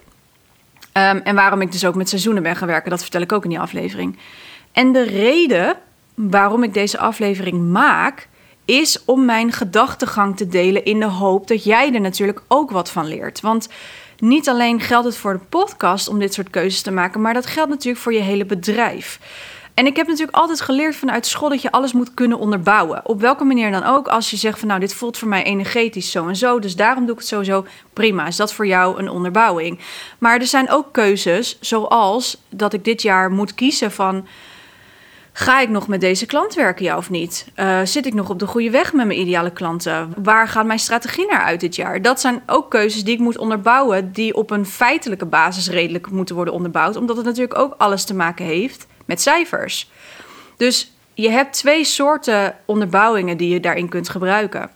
Um, 0.93 1.19
en 1.19 1.35
waarom 1.35 1.61
ik 1.61 1.73
dus 1.73 1.85
ook 1.85 1.95
met 1.95 2.09
seizoenen 2.09 2.43
ben 2.43 2.57
gaan 2.57 2.69
werken, 2.69 2.91
dat 2.91 3.03
vertel 3.03 3.21
ik 3.21 3.33
ook 3.33 3.45
in 3.45 3.51
die 3.51 3.61
aflevering. 3.61 4.19
En 4.73 4.93
de 4.93 5.03
reden 5.03 5.77
waarom 6.15 6.63
ik 6.63 6.75
deze 6.75 6.99
aflevering 6.99 7.71
maak, 7.71 8.29
is 8.65 9.05
om 9.05 9.25
mijn 9.25 9.53
gedachtegang 9.53 10.37
te 10.37 10.49
delen 10.49 10.85
in 10.85 11.01
de 11.01 11.07
hoop 11.07 11.49
dat 11.49 11.65
jij 11.65 11.95
er 11.95 12.01
natuurlijk 12.01 12.43
ook 12.49 12.71
wat 12.71 12.91
van 12.91 13.07
leert. 13.07 13.41
Want 13.41 13.69
niet 14.19 14.49
alleen 14.49 14.81
geldt 14.81 15.07
het 15.07 15.17
voor 15.17 15.33
de 15.33 15.45
podcast 15.49 16.09
om 16.09 16.19
dit 16.19 16.35
soort 16.35 16.51
keuzes 16.51 16.83
te 16.83 16.91
maken, 16.91 17.21
maar 17.21 17.35
dat 17.35 17.47
geldt 17.47 17.71
natuurlijk 17.71 18.03
voor 18.03 18.13
je 18.13 18.21
hele 18.21 18.45
bedrijf. 18.45 19.19
En 19.77 19.87
ik 19.87 19.97
heb 19.97 20.07
natuurlijk 20.07 20.37
altijd 20.37 20.61
geleerd 20.61 20.97
vanuit 20.97 21.27
school 21.27 21.49
dat 21.49 21.63
je 21.63 21.71
alles 21.71 21.93
moet 21.93 22.15
kunnen 22.15 22.39
onderbouwen. 22.39 23.01
Op 23.05 23.21
welke 23.21 23.45
manier 23.45 23.71
dan 23.71 23.85
ook. 23.85 24.09
Als 24.09 24.31
je 24.31 24.37
zegt 24.37 24.59
van 24.59 24.69
nou, 24.69 24.81
dit 24.81 24.95
voelt 24.95 25.19
voor 25.19 25.29
mij 25.29 25.43
energetisch 25.45 26.11
zo 26.11 26.29
en 26.29 26.37
zo. 26.37 26.59
Dus 26.59 26.77
daarom 26.77 27.05
doe 27.05 27.15
ik 27.15 27.19
het 27.19 27.29
sowieso. 27.29 27.67
Prima, 27.93 28.27
is 28.27 28.37
dat 28.37 28.53
voor 28.53 28.67
jou 28.67 28.99
een 28.99 29.09
onderbouwing. 29.09 29.79
Maar 30.19 30.41
er 30.41 30.47
zijn 30.47 30.71
ook 30.71 30.93
keuzes 30.93 31.59
zoals 31.61 32.43
dat 32.49 32.73
ik 32.73 32.85
dit 32.85 33.03
jaar 33.03 33.31
moet 33.31 33.55
kiezen 33.55 33.93
van... 33.93 34.27
Ga 35.33 35.61
ik 35.61 35.69
nog 35.69 35.89
met 35.89 36.01
deze 36.01 36.27
klant 36.27 36.55
werken, 36.55 36.85
ja 36.85 36.97
of 36.97 37.11
niet? 37.11 37.47
Uh, 37.57 37.81
zit 37.85 38.07
ik 38.07 38.15
nog 38.15 38.31
op 38.31 38.39
de 38.39 38.47
goede 38.47 38.71
weg 38.71 38.93
met 38.93 39.07
mijn 39.07 39.21
ideale 39.21 39.51
klanten? 39.51 40.13
Waar 40.23 40.49
gaat 40.49 40.67
mijn 40.67 40.79
strategie 40.79 41.27
naar 41.27 41.43
uit 41.43 41.61
dit 41.61 41.77
jaar? 41.77 42.03
Dat 42.03 42.21
zijn 42.21 42.43
ook 42.47 42.71
keuzes 42.71 43.05
die 43.05 43.15
ik 43.15 43.21
moet 43.21 43.39
onderbouwen, 43.39 44.13
die 44.13 44.35
op 44.35 44.51
een 44.51 44.67
feitelijke 44.67 45.27
basis 45.27 45.69
redelijk 45.69 46.11
moeten 46.11 46.35
worden 46.35 46.55
onderbouwd, 46.55 46.97
omdat 46.97 47.17
het 47.17 47.25
natuurlijk 47.25 47.59
ook 47.59 47.75
alles 47.79 48.05
te 48.05 48.15
maken 48.15 48.45
heeft 48.45 48.87
met 49.07 49.23
cijfers. 49.23 49.91
Dus 50.57 50.93
je 51.15 51.31
hebt 51.31 51.53
twee 51.53 51.85
soorten 51.85 52.57
onderbouwingen 52.65 53.37
die 53.37 53.49
je 53.49 53.61
daarin 53.61 53.89
kunt 53.89 54.09
gebruiken. 54.09 54.71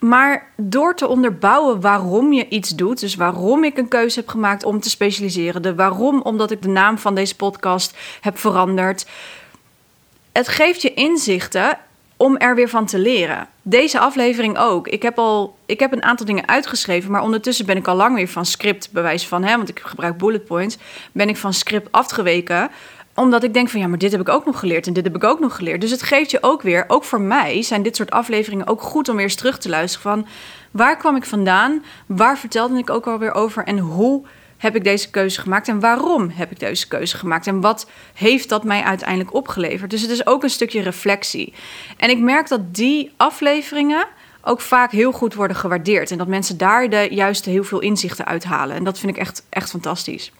Maar 0.00 0.52
door 0.56 0.94
te 0.94 1.08
onderbouwen 1.08 1.80
waarom 1.80 2.32
je 2.32 2.48
iets 2.48 2.70
doet, 2.70 3.00
dus 3.00 3.14
waarom 3.14 3.64
ik 3.64 3.78
een 3.78 3.88
keuze 3.88 4.18
heb 4.18 4.28
gemaakt 4.28 4.64
om 4.64 4.80
te 4.80 4.90
specialiseren, 4.90 5.62
de 5.62 5.74
waarom 5.74 6.20
omdat 6.20 6.50
ik 6.50 6.62
de 6.62 6.68
naam 6.68 6.98
van 6.98 7.14
deze 7.14 7.36
podcast 7.36 7.96
heb 8.20 8.38
veranderd, 8.38 9.06
het 10.32 10.48
geeft 10.48 10.82
je 10.82 10.94
inzichten 10.94 11.78
om 12.16 12.36
er 12.36 12.54
weer 12.54 12.68
van 12.68 12.86
te 12.86 12.98
leren. 12.98 13.48
Deze 13.62 13.98
aflevering 13.98 14.58
ook. 14.58 14.88
Ik 14.88 15.02
heb 15.02 15.18
al 15.18 15.56
ik 15.66 15.80
heb 15.80 15.92
een 15.92 16.02
aantal 16.02 16.26
dingen 16.26 16.48
uitgeschreven, 16.48 17.10
maar 17.10 17.22
ondertussen 17.22 17.66
ben 17.66 17.76
ik 17.76 17.88
al 17.88 17.96
lang 17.96 18.14
weer 18.14 18.28
van 18.28 18.46
script, 18.46 18.92
bewijs 18.92 19.26
van, 19.26 19.44
hè, 19.44 19.56
want 19.56 19.68
ik 19.68 19.80
gebruik 19.84 20.18
bullet 20.18 20.44
points, 20.44 20.76
ben 21.12 21.28
ik 21.28 21.36
van 21.36 21.52
script 21.52 21.92
afgeweken 21.92 22.70
omdat 23.18 23.42
ik 23.42 23.54
denk 23.54 23.68
van 23.68 23.80
ja, 23.80 23.86
maar 23.86 23.98
dit 23.98 24.12
heb 24.12 24.20
ik 24.20 24.28
ook 24.28 24.44
nog 24.44 24.58
geleerd 24.58 24.86
en 24.86 24.92
dit 24.92 25.04
heb 25.04 25.16
ik 25.16 25.24
ook 25.24 25.40
nog 25.40 25.56
geleerd. 25.56 25.80
Dus 25.80 25.90
het 25.90 26.02
geeft 26.02 26.30
je 26.30 26.38
ook 26.40 26.62
weer, 26.62 26.84
ook 26.88 27.04
voor 27.04 27.20
mij 27.20 27.62
zijn 27.62 27.82
dit 27.82 27.96
soort 27.96 28.10
afleveringen 28.10 28.66
ook 28.66 28.82
goed 28.82 29.08
om 29.08 29.18
eens 29.18 29.34
terug 29.34 29.58
te 29.58 29.68
luisteren 29.68 30.10
van 30.10 30.26
waar 30.70 30.96
kwam 30.96 31.16
ik 31.16 31.24
vandaan? 31.24 31.84
Waar 32.06 32.38
vertelde 32.38 32.78
ik 32.78 32.90
ook 32.90 33.06
alweer 33.06 33.34
over 33.34 33.64
en 33.64 33.78
hoe 33.78 34.22
heb 34.56 34.76
ik 34.76 34.84
deze 34.84 35.10
keuze 35.10 35.40
gemaakt 35.40 35.68
en 35.68 35.80
waarom 35.80 36.30
heb 36.30 36.50
ik 36.50 36.58
deze 36.58 36.88
keuze 36.88 37.16
gemaakt 37.16 37.46
en 37.46 37.60
wat 37.60 37.90
heeft 38.14 38.48
dat 38.48 38.64
mij 38.64 38.82
uiteindelijk 38.82 39.34
opgeleverd? 39.34 39.90
Dus 39.90 40.02
het 40.02 40.10
is 40.10 40.26
ook 40.26 40.42
een 40.42 40.50
stukje 40.50 40.82
reflectie. 40.82 41.52
En 41.96 42.10
ik 42.10 42.18
merk 42.18 42.48
dat 42.48 42.74
die 42.74 43.12
afleveringen 43.16 44.06
ook 44.42 44.60
vaak 44.60 44.90
heel 44.90 45.12
goed 45.12 45.34
worden 45.34 45.56
gewaardeerd 45.56 46.10
en 46.10 46.18
dat 46.18 46.26
mensen 46.26 46.58
daar 46.58 46.90
de 46.90 47.08
juiste 47.10 47.50
heel 47.50 47.64
veel 47.64 47.80
inzichten 47.80 48.26
uithalen. 48.26 48.76
En 48.76 48.84
dat 48.84 48.98
vind 48.98 49.12
ik 49.12 49.18
echt, 49.18 49.46
echt 49.48 49.70
fantastisch. 49.70 50.32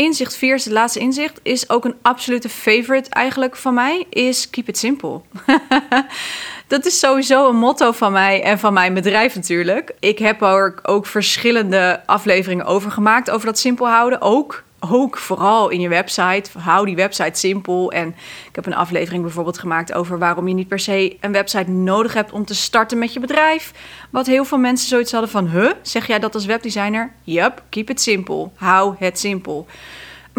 Inzicht 0.00 0.36
4 0.36 0.54
is 0.54 0.64
het 0.64 0.72
laatste 0.72 0.98
inzicht. 0.98 1.40
Is 1.42 1.70
ook 1.70 1.84
een 1.84 1.94
absolute 2.02 2.48
favorite 2.48 3.10
eigenlijk 3.10 3.56
van 3.56 3.74
mij. 3.74 4.06
Is 4.10 4.50
keep 4.50 4.68
it 4.68 4.78
simple. 4.78 5.20
dat 6.66 6.86
is 6.86 6.98
sowieso 6.98 7.48
een 7.48 7.56
motto 7.56 7.92
van 7.92 8.12
mij 8.12 8.42
en 8.42 8.58
van 8.58 8.72
mijn 8.72 8.94
bedrijf 8.94 9.34
natuurlijk. 9.34 9.92
Ik 9.98 10.18
heb 10.18 10.42
er 10.42 10.78
ook 10.82 11.06
verschillende 11.06 12.02
afleveringen 12.06 12.64
over 12.64 12.90
gemaakt. 12.90 13.30
Over 13.30 13.46
dat 13.46 13.58
simpel 13.58 13.88
houden. 13.88 14.20
Ook 14.20 14.62
ook 14.80 15.18
vooral 15.18 15.68
in 15.68 15.80
je 15.80 15.88
website. 15.88 16.58
Hou 16.58 16.86
die 16.86 16.96
website 16.96 17.38
simpel. 17.38 17.92
En 17.92 18.08
ik 18.48 18.54
heb 18.54 18.66
een 18.66 18.74
aflevering 18.74 19.22
bijvoorbeeld 19.22 19.58
gemaakt 19.58 19.92
over 19.92 20.18
waarom 20.18 20.48
je 20.48 20.54
niet 20.54 20.68
per 20.68 20.78
se 20.78 21.16
een 21.20 21.32
website 21.32 21.70
nodig 21.70 22.14
hebt 22.14 22.32
om 22.32 22.44
te 22.44 22.54
starten 22.54 22.98
met 22.98 23.12
je 23.12 23.20
bedrijf. 23.20 23.72
Wat 24.10 24.26
heel 24.26 24.44
veel 24.44 24.58
mensen 24.58 24.88
zoiets 24.88 25.12
hadden 25.12 25.30
van, 25.30 25.48
huh, 25.48 25.70
zeg 25.82 26.06
jij 26.06 26.18
dat 26.18 26.34
als 26.34 26.46
webdesigner? 26.46 27.12
Yup, 27.22 27.62
keep 27.68 27.90
it 27.90 28.00
simpel. 28.00 28.52
Hou 28.56 28.94
het 28.98 29.18
simpel. 29.18 29.66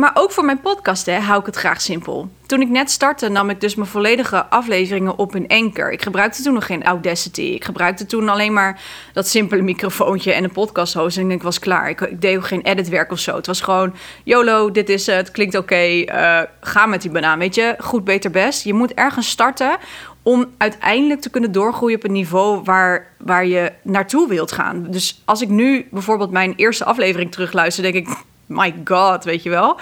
Maar 0.01 0.11
ook 0.13 0.31
voor 0.31 0.45
mijn 0.45 0.61
podcast 0.61 1.05
hè, 1.05 1.19
hou 1.19 1.39
ik 1.39 1.45
het 1.45 1.55
graag 1.55 1.81
simpel. 1.81 2.29
Toen 2.45 2.61
ik 2.61 2.69
net 2.69 2.91
startte, 2.91 3.29
nam 3.29 3.49
ik 3.49 3.61
dus 3.61 3.75
mijn 3.75 3.89
volledige 3.89 4.45
afleveringen 4.45 5.17
op 5.17 5.35
in 5.35 5.47
Anchor. 5.47 5.91
Ik 5.91 6.01
gebruikte 6.01 6.43
toen 6.43 6.53
nog 6.53 6.65
geen 6.65 6.83
Audacity. 6.83 7.41
Ik 7.41 7.63
gebruikte 7.63 8.05
toen 8.05 8.29
alleen 8.29 8.53
maar 8.53 8.81
dat 9.13 9.27
simpele 9.27 9.61
microfoontje 9.61 10.33
en 10.33 10.43
een 10.43 10.51
podcast 10.51 10.93
host. 10.93 11.17
En 11.17 11.31
ik 11.31 11.43
was 11.43 11.59
klaar. 11.59 11.89
Ik, 11.89 12.01
ik 12.01 12.21
deed 12.21 12.43
geen 12.43 12.61
editwerk 12.61 13.11
of 13.11 13.19
zo. 13.19 13.35
Het 13.35 13.47
was 13.47 13.61
gewoon, 13.61 13.93
YOLO, 14.23 14.71
dit 14.71 14.89
is 14.89 15.05
het, 15.05 15.31
klinkt 15.31 15.55
oké. 15.55 15.63
Okay, 15.63 16.01
uh, 16.01 16.47
ga 16.61 16.85
met 16.85 17.01
die 17.01 17.11
banaan, 17.11 17.39
weet 17.39 17.55
je. 17.55 17.75
Goed, 17.79 18.03
beter, 18.03 18.31
best. 18.31 18.63
Je 18.63 18.73
moet 18.73 18.93
ergens 18.93 19.29
starten 19.29 19.77
om 20.23 20.45
uiteindelijk 20.57 21.21
te 21.21 21.29
kunnen 21.29 21.51
doorgroeien 21.51 21.97
op 21.97 22.03
een 22.03 22.11
niveau 22.11 22.61
waar, 22.63 23.07
waar 23.17 23.45
je 23.45 23.71
naartoe 23.83 24.27
wilt 24.27 24.51
gaan. 24.51 24.87
Dus 24.89 25.21
als 25.25 25.41
ik 25.41 25.49
nu 25.49 25.87
bijvoorbeeld 25.91 26.31
mijn 26.31 26.53
eerste 26.55 26.85
aflevering 26.85 27.31
terugluister, 27.31 27.83
denk 27.83 27.95
ik, 27.95 28.07
my 28.51 28.75
god, 28.83 29.23
weet 29.23 29.43
je 29.43 29.49
wel. 29.49 29.79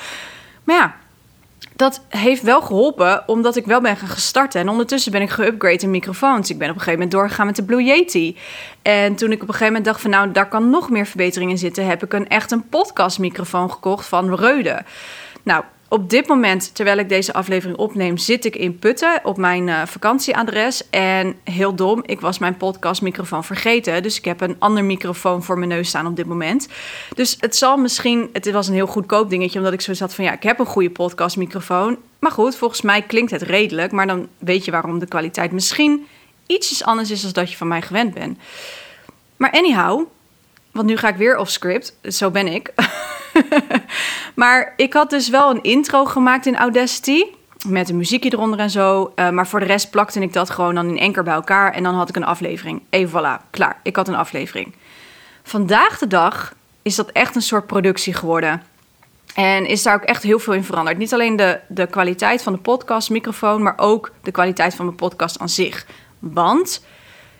Maar 0.63 0.75
ja, 0.75 0.95
dat 1.75 2.01
heeft 2.09 2.41
wel 2.41 2.61
geholpen, 2.61 3.23
omdat 3.27 3.55
ik 3.55 3.65
wel 3.65 3.81
ben 3.81 3.97
gaan 3.97 4.07
gestart. 4.07 4.55
En 4.55 4.69
ondertussen 4.69 5.11
ben 5.11 5.21
ik 5.21 5.29
geüpgrade 5.29 5.81
in 5.81 5.89
microfoons. 5.89 6.49
Ik 6.49 6.57
ben 6.57 6.69
op 6.69 6.75
een 6.75 6.81
gegeven 6.81 6.99
moment 6.99 7.11
doorgegaan 7.11 7.45
met 7.45 7.55
de 7.55 7.63
Blue 7.63 7.83
Yeti. 7.83 8.37
En 8.81 9.15
toen 9.15 9.31
ik 9.31 9.41
op 9.41 9.47
een 9.47 9.53
gegeven 9.53 9.73
moment 9.73 9.85
dacht 9.85 10.01
van... 10.01 10.09
nou, 10.09 10.31
daar 10.31 10.47
kan 10.47 10.69
nog 10.69 10.89
meer 10.89 11.05
verbetering 11.05 11.51
in 11.51 11.57
zitten... 11.57 11.85
heb 11.85 12.03
ik 12.03 12.13
een 12.13 12.27
echt 12.27 12.51
een 12.51 12.69
podcastmicrofoon 12.69 13.71
gekocht 13.71 14.07
van 14.07 14.35
Reude. 14.35 14.81
Nou, 15.43 15.63
op 15.89 16.09
dit 16.09 16.27
moment, 16.27 16.75
terwijl 16.75 16.97
ik 16.97 17.09
deze 17.09 17.33
aflevering 17.33 17.77
opneem, 17.77 18.17
zit 18.17 18.45
ik 18.45 18.55
in 18.55 18.79
Putten 18.79 19.19
op 19.23 19.37
mijn 19.37 19.67
uh, 19.67 19.85
vakantieadres. 19.85 20.89
En 20.89 21.35
heel 21.43 21.75
dom, 21.75 22.03
ik 22.05 22.21
was 22.21 22.39
mijn 22.39 22.57
podcastmicrofoon 22.57 23.43
vergeten. 23.43 24.03
Dus 24.03 24.17
ik 24.17 24.25
heb 24.25 24.41
een 24.41 24.55
ander 24.59 24.83
microfoon 24.83 25.43
voor 25.43 25.57
mijn 25.57 25.69
neus 25.69 25.87
staan 25.87 26.07
op 26.07 26.15
dit 26.15 26.25
moment. 26.25 26.67
Dus 27.15 27.37
het 27.39 27.55
zal 27.55 27.77
misschien, 27.77 28.29
het 28.33 28.51
was 28.51 28.67
een 28.67 28.73
heel 28.73 28.87
goedkoop 28.87 29.29
dingetje, 29.29 29.57
omdat 29.57 29.73
ik 29.73 29.81
zo 29.81 29.93
zat 29.93 30.13
van 30.13 30.23
ja, 30.23 30.31
ik 30.31 30.43
heb 30.43 30.59
een 30.59 30.65
goede 30.65 30.89
podcastmicrofoon. 30.89 31.97
Maar 32.19 32.31
goed, 32.31 32.55
volgens 32.55 32.81
mij 32.81 33.01
klinkt 33.01 33.31
het 33.31 33.41
redelijk. 33.41 33.91
Maar 33.91 34.07
dan 34.07 34.27
weet 34.37 34.65
je 34.65 34.71
waarom 34.71 34.99
de 34.99 35.07
kwaliteit 35.07 35.51
misschien 35.51 36.07
ietsjes 36.47 36.83
anders 36.83 37.11
is 37.11 37.21
dan 37.21 37.31
dat 37.31 37.51
je 37.51 37.57
van 37.57 37.67
mij 37.67 37.81
gewend 37.81 38.13
bent. 38.13 38.37
Maar 39.37 39.51
anyhow, 39.51 40.05
want 40.71 40.87
nu 40.87 40.97
ga 40.97 41.07
ik 41.07 41.15
weer 41.15 41.37
off 41.37 41.51
script. 41.51 41.95
Zo 42.03 42.31
ben 42.31 42.47
ik. 42.47 42.73
maar 44.35 44.73
ik 44.75 44.93
had 44.93 45.09
dus 45.09 45.29
wel 45.29 45.49
een 45.49 45.63
intro 45.63 46.05
gemaakt 46.05 46.45
in 46.45 46.57
Audacity. 46.57 47.23
Met 47.67 47.89
een 47.89 47.97
muziekje 47.97 48.33
eronder 48.33 48.59
en 48.59 48.69
zo. 48.69 49.13
Uh, 49.15 49.29
maar 49.29 49.47
voor 49.47 49.59
de 49.59 49.65
rest 49.65 49.89
plakte 49.89 50.19
ik 50.19 50.33
dat 50.33 50.49
gewoon 50.49 50.75
dan 50.75 50.89
in 50.89 50.97
enker 50.97 51.23
bij 51.23 51.33
elkaar. 51.33 51.73
En 51.73 51.83
dan 51.83 51.95
had 51.95 52.09
ik 52.09 52.15
een 52.15 52.25
aflevering. 52.25 52.81
Even 52.89 53.19
voilà, 53.19 53.49
klaar. 53.49 53.79
Ik 53.83 53.95
had 53.95 54.07
een 54.07 54.15
aflevering. 54.15 54.73
Vandaag 55.43 55.97
de 55.97 56.07
dag 56.07 56.53
is 56.81 56.95
dat 56.95 57.09
echt 57.09 57.35
een 57.35 57.41
soort 57.41 57.67
productie 57.67 58.13
geworden. 58.13 58.63
En 59.35 59.65
is 59.65 59.83
daar 59.83 59.95
ook 59.95 60.03
echt 60.03 60.23
heel 60.23 60.39
veel 60.39 60.53
in 60.53 60.63
veranderd. 60.63 60.97
Niet 60.97 61.13
alleen 61.13 61.35
de, 61.35 61.59
de 61.67 61.87
kwaliteit 61.87 62.43
van 62.43 62.53
de 62.53 62.59
podcastmicrofoon, 62.59 63.63
maar 63.63 63.77
ook 63.77 64.11
de 64.21 64.31
kwaliteit 64.31 64.75
van 64.75 64.85
mijn 64.85 64.97
podcast 64.97 65.39
aan 65.39 65.49
zich. 65.49 65.85
Want 66.19 66.83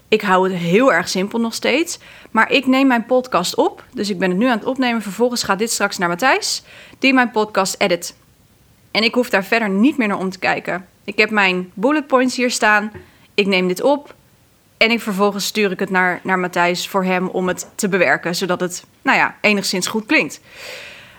ik 0.09 0.21
hou 0.21 0.49
het 0.49 0.59
heel 0.59 0.93
erg 0.93 1.09
simpel 1.09 1.39
nog 1.39 1.53
steeds. 1.53 1.99
Maar 2.31 2.51
ik 2.51 2.67
neem 2.67 2.87
mijn 2.87 3.05
podcast 3.05 3.55
op. 3.55 3.83
Dus 3.93 4.09
ik 4.09 4.19
ben 4.19 4.29
het 4.29 4.37
nu 4.37 4.45
aan 4.45 4.57
het 4.57 4.67
opnemen. 4.67 5.01
Vervolgens 5.01 5.43
gaat 5.43 5.59
dit 5.59 5.71
straks 5.71 5.97
naar 5.97 6.09
Matthijs, 6.09 6.63
die 6.99 7.13
mijn 7.13 7.31
podcast 7.31 7.75
edit. 7.77 8.15
En 8.91 9.03
ik 9.03 9.13
hoef 9.13 9.29
daar 9.29 9.43
verder 9.43 9.69
niet 9.69 9.97
meer 9.97 10.07
naar 10.07 10.19
om 10.19 10.29
te 10.29 10.39
kijken. 10.39 10.87
Ik 11.03 11.17
heb 11.17 11.29
mijn 11.29 11.71
bullet 11.73 12.07
points 12.07 12.35
hier 12.35 12.51
staan. 12.51 12.91
Ik 13.33 13.45
neem 13.45 13.67
dit 13.67 13.81
op. 13.81 14.13
En 14.77 14.91
ik 14.91 15.01
vervolgens 15.01 15.45
stuur 15.45 15.71
ik 15.71 15.79
het 15.79 15.89
naar, 15.89 16.19
naar 16.23 16.39
Matthijs 16.39 16.87
voor 16.87 17.03
hem 17.03 17.27
om 17.27 17.47
het 17.47 17.69
te 17.75 17.89
bewerken. 17.89 18.35
Zodat 18.35 18.59
het, 18.59 18.85
nou 19.01 19.17
ja, 19.17 19.35
enigszins 19.41 19.87
goed 19.87 20.05
klinkt. 20.05 20.41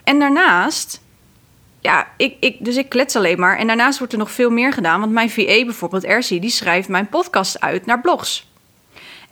En 0.04 0.18
daarnaast 0.18 1.00
ja, 1.80 2.08
ik, 2.16 2.36
ik, 2.40 2.64
dus 2.64 2.76
ik 2.76 2.88
klets 2.88 3.16
alleen 3.16 3.40
maar. 3.40 3.58
En 3.58 3.66
daarnaast 3.66 3.98
wordt 3.98 4.12
er 4.12 4.18
nog 4.18 4.30
veel 4.30 4.50
meer 4.50 4.72
gedaan. 4.72 5.00
Want 5.00 5.12
mijn 5.12 5.30
VA 5.30 5.64
bijvoorbeeld, 5.64 6.04
Ersie, 6.04 6.40
die 6.40 6.50
schrijft 6.50 6.88
mijn 6.88 7.08
podcast 7.08 7.60
uit 7.60 7.86
naar 7.86 8.00
blogs. 8.00 8.49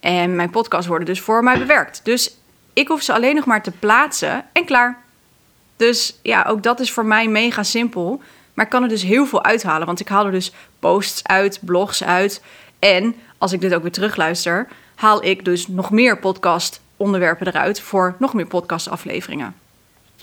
En 0.01 0.37
mijn 0.37 0.51
podcasts 0.51 0.87
worden 0.87 1.07
dus 1.07 1.21
voor 1.21 1.43
mij 1.43 1.59
bewerkt. 1.59 2.01
Dus 2.05 2.37
ik 2.73 2.89
hoef 2.89 3.03
ze 3.03 3.13
alleen 3.13 3.35
nog 3.35 3.45
maar 3.45 3.63
te 3.63 3.71
plaatsen 3.71 4.45
en 4.53 4.65
klaar. 4.65 5.03
Dus 5.77 6.19
ja, 6.23 6.45
ook 6.49 6.63
dat 6.63 6.81
is 6.81 6.93
voor 6.93 7.07
mij 7.07 7.29
mega 7.29 7.63
simpel. 7.63 8.23
Maar 8.55 8.65
ik 8.65 8.71
kan 8.71 8.83
er 8.83 8.89
dus 8.89 9.03
heel 9.03 9.27
veel 9.27 9.45
uithalen. 9.45 9.87
Want 9.87 10.01
ik 10.01 10.09
haal 10.09 10.27
er 10.27 10.33
dus 10.33 10.53
posts 10.79 11.27
uit, 11.27 11.59
blogs 11.63 12.05
uit. 12.05 12.43
En 12.79 13.15
als 13.39 13.53
ik 13.53 13.61
dit 13.61 13.75
ook 13.75 13.83
weer 13.83 13.93
terugluister, 13.93 14.69
haal 14.95 15.25
ik 15.25 15.45
dus 15.45 15.69
nog 15.69 15.91
meer 15.91 16.19
podcast 16.19 16.81
onderwerpen 16.97 17.47
eruit 17.47 17.81
voor 17.81 18.15
nog 18.19 18.35
meer 18.35 18.47
podcastafleveringen. 18.47 19.55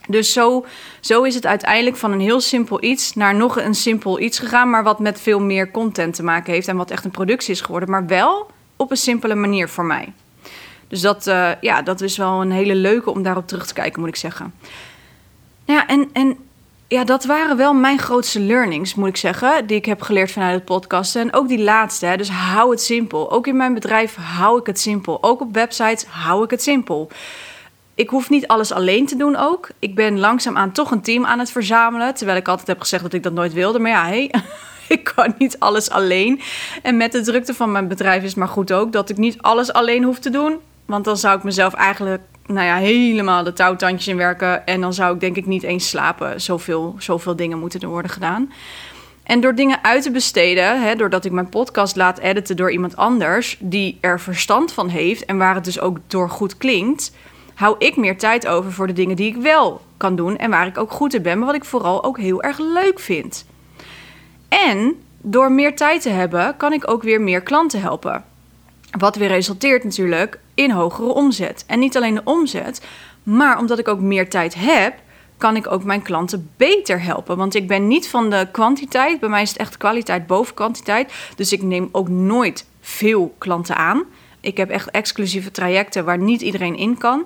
Dus 0.07 0.33
zo, 0.33 0.65
zo 0.99 1.23
is 1.23 1.35
het 1.35 1.45
uiteindelijk 1.45 1.95
van 1.95 2.11
een 2.11 2.19
heel 2.19 2.41
simpel 2.41 2.83
iets 2.83 3.13
naar 3.13 3.35
nog 3.35 3.59
een 3.59 3.75
simpel 3.75 4.19
iets 4.19 4.39
gegaan, 4.39 4.69
maar 4.69 4.83
wat 4.83 4.99
met 4.99 5.21
veel 5.21 5.39
meer 5.39 5.71
content 5.71 6.15
te 6.15 6.23
maken 6.23 6.53
heeft 6.53 6.67
en 6.67 6.77
wat 6.77 6.91
echt 6.91 7.05
een 7.05 7.11
productie 7.11 7.53
is 7.53 7.61
geworden. 7.61 7.89
Maar 7.89 8.05
wel 8.07 8.51
op 8.75 8.91
een 8.91 8.97
simpele 8.97 9.35
manier 9.35 9.69
voor 9.69 9.85
mij. 9.85 10.13
Dus 10.87 11.01
dat, 11.01 11.27
uh, 11.27 11.51
ja, 11.61 11.81
dat 11.81 12.01
is 12.01 12.17
wel 12.17 12.41
een 12.41 12.51
hele 12.51 12.75
leuke 12.75 13.11
om 13.11 13.23
daarop 13.23 13.47
terug 13.47 13.67
te 13.67 13.73
kijken, 13.73 13.99
moet 13.99 14.09
ik 14.09 14.15
zeggen. 14.15 14.53
Ja, 15.65 15.87
en, 15.87 16.09
en 16.13 16.37
ja, 16.87 17.03
dat 17.03 17.25
waren 17.25 17.57
wel 17.57 17.73
mijn 17.73 17.99
grootste 17.99 18.39
learnings, 18.39 18.95
moet 18.95 19.07
ik 19.07 19.17
zeggen, 19.17 19.67
die 19.67 19.77
ik 19.77 19.85
heb 19.85 20.01
geleerd 20.01 20.31
vanuit 20.31 20.53
het 20.53 20.65
podcasten. 20.65 21.21
En 21.21 21.33
ook 21.33 21.47
die 21.47 21.63
laatste, 21.63 22.05
hè, 22.05 22.17
dus 22.17 22.29
hou 22.29 22.71
het 22.71 22.81
simpel. 22.81 23.31
Ook 23.31 23.47
in 23.47 23.57
mijn 23.57 23.73
bedrijf 23.73 24.15
hou 24.15 24.59
ik 24.59 24.65
het 24.65 24.79
simpel. 24.79 25.23
Ook 25.23 25.41
op 25.41 25.53
websites 25.53 26.05
hou 26.05 26.43
ik 26.43 26.49
het 26.49 26.61
simpel. 26.61 27.09
Ik 27.95 28.09
hoef 28.09 28.29
niet 28.29 28.47
alles 28.47 28.71
alleen 28.71 29.05
te 29.05 29.15
doen 29.15 29.35
ook. 29.35 29.69
Ik 29.79 29.95
ben 29.95 30.19
langzaamaan 30.19 30.71
toch 30.71 30.91
een 30.91 31.01
team 31.01 31.25
aan 31.25 31.39
het 31.39 31.51
verzamelen. 31.51 32.13
Terwijl 32.13 32.37
ik 32.37 32.47
altijd 32.47 32.67
heb 32.67 32.79
gezegd 32.79 33.03
dat 33.03 33.13
ik 33.13 33.23
dat 33.23 33.33
nooit 33.33 33.53
wilde. 33.53 33.79
Maar 33.79 33.91
ja, 33.91 34.05
hey, 34.05 34.31
ik 34.95 35.03
kan 35.15 35.33
niet 35.37 35.59
alles 35.59 35.89
alleen. 35.89 36.41
En 36.81 36.97
met 36.97 37.11
de 37.11 37.21
drukte 37.21 37.53
van 37.53 37.71
mijn 37.71 37.87
bedrijf 37.87 38.23
is 38.23 38.35
maar 38.35 38.47
goed 38.47 38.71
ook 38.71 38.91
dat 38.91 39.09
ik 39.09 39.17
niet 39.17 39.41
alles 39.41 39.73
alleen 39.73 40.03
hoef 40.03 40.19
te 40.19 40.29
doen. 40.29 40.59
Want 40.85 41.05
dan 41.05 41.17
zou 41.17 41.37
ik 41.37 41.43
mezelf 41.43 41.73
eigenlijk 41.73 42.21
nou 42.45 42.65
ja, 42.65 42.75
helemaal 42.75 43.43
de 43.43 43.53
touwtandjes 43.53 44.07
in 44.07 44.17
werken. 44.17 44.65
En 44.65 44.81
dan 44.81 44.93
zou 44.93 45.13
ik 45.13 45.19
denk 45.19 45.35
ik 45.35 45.45
niet 45.45 45.63
eens 45.63 45.89
slapen. 45.89 46.41
Zoveel, 46.41 46.95
zoveel 46.97 47.35
dingen 47.35 47.59
moeten 47.59 47.79
er 47.79 47.87
worden 47.87 48.11
gedaan. 48.11 48.51
En 49.23 49.41
door 49.41 49.55
dingen 49.55 49.83
uit 49.83 50.03
te 50.03 50.11
besteden, 50.11 50.81
hè, 50.81 50.95
doordat 50.95 51.25
ik 51.25 51.31
mijn 51.31 51.49
podcast 51.49 51.95
laat 51.95 52.17
editen 52.17 52.55
door 52.55 52.71
iemand 52.71 52.95
anders 52.95 53.57
die 53.59 53.97
er 54.01 54.19
verstand 54.19 54.71
van 54.71 54.87
heeft 54.87 55.25
en 55.25 55.37
waar 55.37 55.55
het 55.55 55.65
dus 55.65 55.79
ook 55.79 55.97
door 56.07 56.29
goed 56.29 56.57
klinkt, 56.57 57.11
hou 57.53 57.75
ik 57.79 57.95
meer 57.95 58.17
tijd 58.17 58.47
over 58.47 58.71
voor 58.71 58.87
de 58.87 58.93
dingen 58.93 59.15
die 59.15 59.27
ik 59.27 59.41
wel 59.41 59.81
kan 59.97 60.15
doen 60.15 60.37
en 60.37 60.49
waar 60.49 60.67
ik 60.67 60.77
ook 60.77 60.91
goed 60.91 61.13
in 61.13 61.21
ben, 61.21 61.37
maar 61.37 61.47
wat 61.47 61.55
ik 61.55 61.65
vooral 61.65 62.03
ook 62.03 62.19
heel 62.19 62.43
erg 62.43 62.59
leuk 62.59 62.99
vind. 62.99 63.45
En 64.49 65.03
door 65.21 65.51
meer 65.51 65.75
tijd 65.75 66.01
te 66.01 66.09
hebben, 66.09 66.57
kan 66.57 66.73
ik 66.73 66.89
ook 66.89 67.03
weer 67.03 67.21
meer 67.21 67.41
klanten 67.41 67.81
helpen. 67.81 68.23
Wat 68.99 69.15
weer 69.15 69.27
resulteert 69.27 69.83
natuurlijk 69.83 70.39
in 70.53 70.71
hogere 70.71 71.13
omzet. 71.13 71.63
En 71.67 71.79
niet 71.79 71.95
alleen 71.95 72.15
de 72.15 72.21
omzet, 72.23 72.81
maar 73.23 73.57
omdat 73.57 73.79
ik 73.79 73.87
ook 73.87 73.99
meer 73.99 74.29
tijd 74.29 74.55
heb, 74.55 74.93
kan 75.37 75.55
ik 75.55 75.71
ook 75.71 75.83
mijn 75.83 76.01
klanten 76.01 76.49
beter 76.57 77.01
helpen. 77.01 77.37
Want 77.37 77.55
ik 77.55 77.67
ben 77.67 77.87
niet 77.87 78.07
van 78.07 78.29
de 78.29 78.47
kwantiteit. 78.51 79.19
Bij 79.19 79.29
mij 79.29 79.41
is 79.41 79.49
het 79.49 79.57
echt 79.57 79.77
kwaliteit 79.77 80.27
boven 80.27 80.53
kwantiteit. 80.53 81.13
Dus 81.35 81.51
ik 81.51 81.61
neem 81.61 81.89
ook 81.91 82.09
nooit 82.09 82.65
veel 82.81 83.35
klanten 83.37 83.75
aan. 83.75 84.03
Ik 84.39 84.57
heb 84.57 84.69
echt 84.69 84.91
exclusieve 84.91 85.51
trajecten 85.51 86.05
waar 86.05 86.17
niet 86.17 86.41
iedereen 86.41 86.75
in 86.75 86.97
kan. 86.97 87.23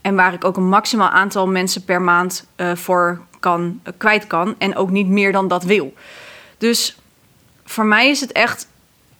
En 0.00 0.14
waar 0.14 0.32
ik 0.32 0.44
ook 0.44 0.56
een 0.56 0.68
maximaal 0.68 1.08
aantal 1.08 1.46
mensen 1.46 1.84
per 1.84 2.02
maand 2.02 2.46
uh, 2.56 2.74
voor 2.74 3.20
kan, 3.40 3.80
uh, 3.84 3.92
kwijt 3.96 4.26
kan. 4.26 4.54
En 4.58 4.76
ook 4.76 4.90
niet 4.90 5.08
meer 5.08 5.32
dan 5.32 5.48
dat 5.48 5.64
wil. 5.64 5.92
Dus 6.58 6.96
voor 7.64 7.86
mij 7.86 8.08
is 8.08 8.20
het 8.20 8.32
echt 8.32 8.68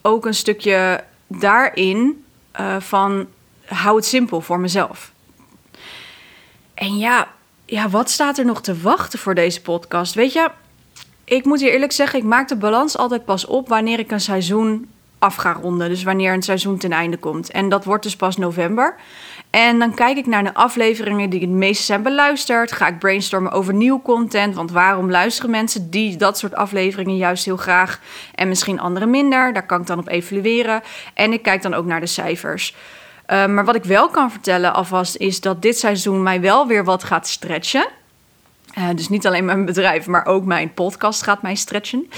ook 0.02 0.26
een 0.26 0.34
stukje 0.34 1.04
daarin 1.26 2.24
uh, 2.60 2.76
van 2.80 3.26
hou 3.64 3.96
het 3.96 4.04
simpel 4.04 4.40
voor 4.40 4.60
mezelf. 4.60 5.12
En 6.74 6.98
ja, 6.98 7.28
ja, 7.64 7.88
wat 7.88 8.10
staat 8.10 8.38
er 8.38 8.44
nog 8.44 8.60
te 8.60 8.80
wachten 8.80 9.18
voor 9.18 9.34
deze 9.34 9.62
podcast? 9.62 10.14
Weet 10.14 10.32
je, 10.32 10.50
ik 11.24 11.44
moet 11.44 11.60
hier 11.60 11.72
eerlijk 11.72 11.92
zeggen, 11.92 12.18
ik 12.18 12.24
maak 12.24 12.48
de 12.48 12.56
balans 12.56 12.96
altijd 12.96 13.24
pas 13.24 13.46
op 13.46 13.68
wanneer 13.68 13.98
ik 13.98 14.10
een 14.10 14.20
seizoen 14.20 14.88
af 15.18 15.34
ga 15.34 15.52
ronden. 15.52 15.88
Dus 15.88 16.02
wanneer 16.02 16.32
een 16.32 16.42
seizoen 16.42 16.78
ten 16.78 16.92
einde 16.92 17.16
komt. 17.16 17.50
En 17.50 17.68
dat 17.68 17.84
wordt 17.84 18.02
dus 18.02 18.16
pas 18.16 18.36
november. 18.36 18.94
En 19.50 19.78
dan 19.78 19.94
kijk 19.94 20.16
ik 20.16 20.26
naar 20.26 20.44
de 20.44 20.54
afleveringen 20.54 21.30
die 21.30 21.40
het 21.40 21.50
meest 21.50 21.84
zijn 21.84 22.02
beluisterd. 22.02 22.72
Ga 22.72 22.86
ik 22.86 22.98
brainstormen 22.98 23.52
over 23.52 23.74
nieuw 23.74 24.02
content. 24.02 24.54
Want 24.54 24.70
waarom 24.70 25.10
luisteren 25.10 25.50
mensen 25.50 25.90
die 25.90 26.16
dat 26.16 26.38
soort 26.38 26.54
afleveringen 26.54 27.16
juist 27.16 27.44
heel 27.44 27.56
graag 27.56 28.00
en 28.34 28.48
misschien 28.48 28.80
anderen 28.80 29.10
minder? 29.10 29.52
Daar 29.52 29.66
kan 29.66 29.80
ik 29.80 29.86
dan 29.86 29.98
op 29.98 30.08
evalueren. 30.08 30.82
En 31.14 31.32
ik 31.32 31.42
kijk 31.42 31.62
dan 31.62 31.74
ook 31.74 31.86
naar 31.86 32.00
de 32.00 32.06
cijfers. 32.06 32.74
Uh, 33.26 33.46
maar 33.46 33.64
wat 33.64 33.74
ik 33.74 33.84
wel 33.84 34.08
kan 34.08 34.30
vertellen 34.30 34.74
alvast 34.74 35.16
is 35.16 35.40
dat 35.40 35.62
dit 35.62 35.78
seizoen 35.78 36.22
mij 36.22 36.40
wel 36.40 36.66
weer 36.66 36.84
wat 36.84 37.04
gaat 37.04 37.28
stretchen. 37.28 37.88
Uh, 38.78 38.88
dus 38.94 39.08
niet 39.08 39.26
alleen 39.26 39.44
mijn 39.44 39.64
bedrijf, 39.64 40.06
maar 40.06 40.26
ook 40.26 40.44
mijn 40.44 40.74
podcast 40.74 41.22
gaat 41.22 41.42
mij 41.42 41.54
stretchen. 41.54 42.10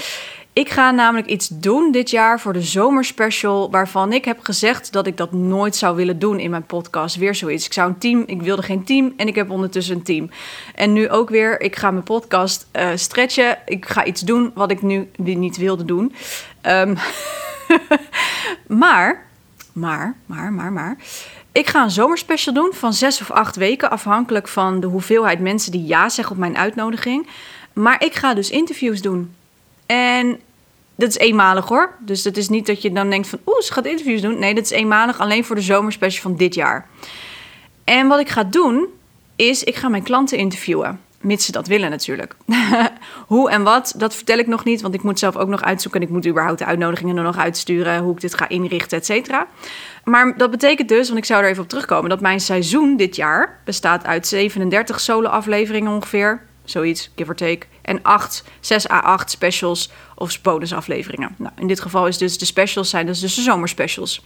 Ik 0.53 0.69
ga 0.69 0.91
namelijk 0.91 1.27
iets 1.27 1.47
doen 1.47 1.91
dit 1.91 2.09
jaar 2.09 2.39
voor 2.39 2.53
de 2.53 2.61
zomerspecial. 2.61 3.71
Waarvan 3.71 4.13
ik 4.13 4.25
heb 4.25 4.39
gezegd 4.41 4.91
dat 4.91 5.07
ik 5.07 5.17
dat 5.17 5.31
nooit 5.31 5.75
zou 5.75 5.95
willen 5.95 6.19
doen 6.19 6.39
in 6.39 6.49
mijn 6.49 6.65
podcast. 6.65 7.15
Weer 7.15 7.35
zoiets. 7.35 7.65
Ik 7.65 7.73
zou 7.73 7.89
een 7.89 7.97
team, 7.97 8.23
ik 8.25 8.41
wilde 8.41 8.61
geen 8.61 8.83
team 8.83 9.13
en 9.17 9.27
ik 9.27 9.35
heb 9.35 9.49
ondertussen 9.49 9.95
een 9.95 10.03
team. 10.03 10.29
En 10.75 10.93
nu 10.93 11.09
ook 11.09 11.29
weer, 11.29 11.61
ik 11.61 11.75
ga 11.75 11.91
mijn 11.91 12.03
podcast 12.03 12.67
uh, 12.75 12.89
stretchen. 12.95 13.57
Ik 13.65 13.85
ga 13.85 14.05
iets 14.05 14.21
doen 14.21 14.51
wat 14.53 14.71
ik 14.71 14.81
nu 14.81 15.09
niet 15.15 15.57
wilde 15.57 15.85
doen. 15.85 16.13
Um, 16.61 16.97
maar, 18.83 19.25
maar, 19.71 20.15
maar, 20.25 20.53
maar, 20.53 20.71
maar. 20.71 20.97
Ik 21.51 21.67
ga 21.67 21.83
een 21.83 21.91
zomerspecial 21.91 22.53
doen 22.53 22.73
van 22.73 22.93
zes 22.93 23.21
of 23.21 23.31
acht 23.31 23.55
weken. 23.55 23.91
Afhankelijk 23.91 24.47
van 24.47 24.79
de 24.79 24.87
hoeveelheid 24.87 25.39
mensen 25.39 25.71
die 25.71 25.85
ja 25.85 26.09
zeggen 26.09 26.33
op 26.33 26.39
mijn 26.39 26.57
uitnodiging. 26.57 27.27
Maar 27.73 28.03
ik 28.03 28.13
ga 28.13 28.33
dus 28.33 28.49
interviews 28.49 29.01
doen. 29.01 29.35
En 29.91 30.39
dat 30.95 31.09
is 31.09 31.17
eenmalig 31.17 31.67
hoor. 31.67 31.95
Dus 31.99 32.23
dat 32.23 32.37
is 32.37 32.49
niet 32.49 32.65
dat 32.65 32.81
je 32.81 32.91
dan 32.91 33.09
denkt 33.09 33.27
van... 33.27 33.39
oeh, 33.45 33.59
ze 33.59 33.73
gaat 33.73 33.85
interviews 33.85 34.21
doen. 34.21 34.39
Nee, 34.39 34.53
dat 34.53 34.63
is 34.63 34.69
eenmalig 34.69 35.19
alleen 35.19 35.45
voor 35.45 35.55
de 35.55 35.61
zomerspecial 35.61 36.21
van 36.21 36.35
dit 36.35 36.55
jaar. 36.55 36.87
En 37.83 38.07
wat 38.07 38.19
ik 38.19 38.29
ga 38.29 38.43
doen, 38.43 38.87
is 39.35 39.63
ik 39.63 39.75
ga 39.75 39.89
mijn 39.89 40.03
klanten 40.03 40.37
interviewen. 40.37 40.99
Mits 41.21 41.45
ze 41.45 41.51
dat 41.51 41.67
willen 41.67 41.89
natuurlijk. 41.89 42.35
hoe 43.27 43.49
en 43.49 43.63
wat, 43.63 43.93
dat 43.97 44.15
vertel 44.15 44.37
ik 44.37 44.47
nog 44.47 44.63
niet. 44.63 44.81
Want 44.81 44.93
ik 44.93 45.03
moet 45.03 45.19
zelf 45.19 45.37
ook 45.37 45.47
nog 45.47 45.61
uitzoeken. 45.61 46.01
En 46.01 46.07
ik 46.07 46.13
moet 46.13 46.27
überhaupt 46.27 46.59
de 46.59 46.65
uitnodigingen 46.65 47.17
er 47.17 47.23
nog 47.23 47.37
uitsturen. 47.37 48.01
Hoe 48.01 48.13
ik 48.13 48.21
dit 48.21 48.33
ga 48.33 48.49
inrichten, 48.49 48.97
et 48.97 49.05
cetera. 49.05 49.47
Maar 50.03 50.37
dat 50.37 50.51
betekent 50.51 50.89
dus, 50.89 51.07
want 51.07 51.19
ik 51.19 51.25
zou 51.25 51.43
er 51.43 51.49
even 51.49 51.63
op 51.63 51.69
terugkomen... 51.69 52.09
dat 52.09 52.21
mijn 52.21 52.39
seizoen 52.39 52.97
dit 52.97 53.15
jaar 53.15 53.59
bestaat 53.65 54.05
uit 54.05 54.27
37 54.27 54.99
solo-afleveringen 54.99 55.91
ongeveer. 55.91 56.49
Zoiets, 56.71 57.09
give 57.15 57.29
or 57.29 57.35
take. 57.35 57.65
En 57.81 57.99
8, 58.03 58.43
6 58.59 58.89
à 58.89 58.99
8 58.99 59.29
specials 59.29 59.91
of 60.15 60.41
bonusafleveringen. 60.41 61.35
Nou, 61.37 61.51
in 61.57 61.67
dit 61.67 61.79
geval 61.79 62.07
is 62.07 62.17
dus 62.17 62.37
de 62.37 62.45
specials 62.45 62.89
zijn 62.89 63.05
dus 63.05 63.19
de 63.19 63.27
zomerspecials. 63.27 64.21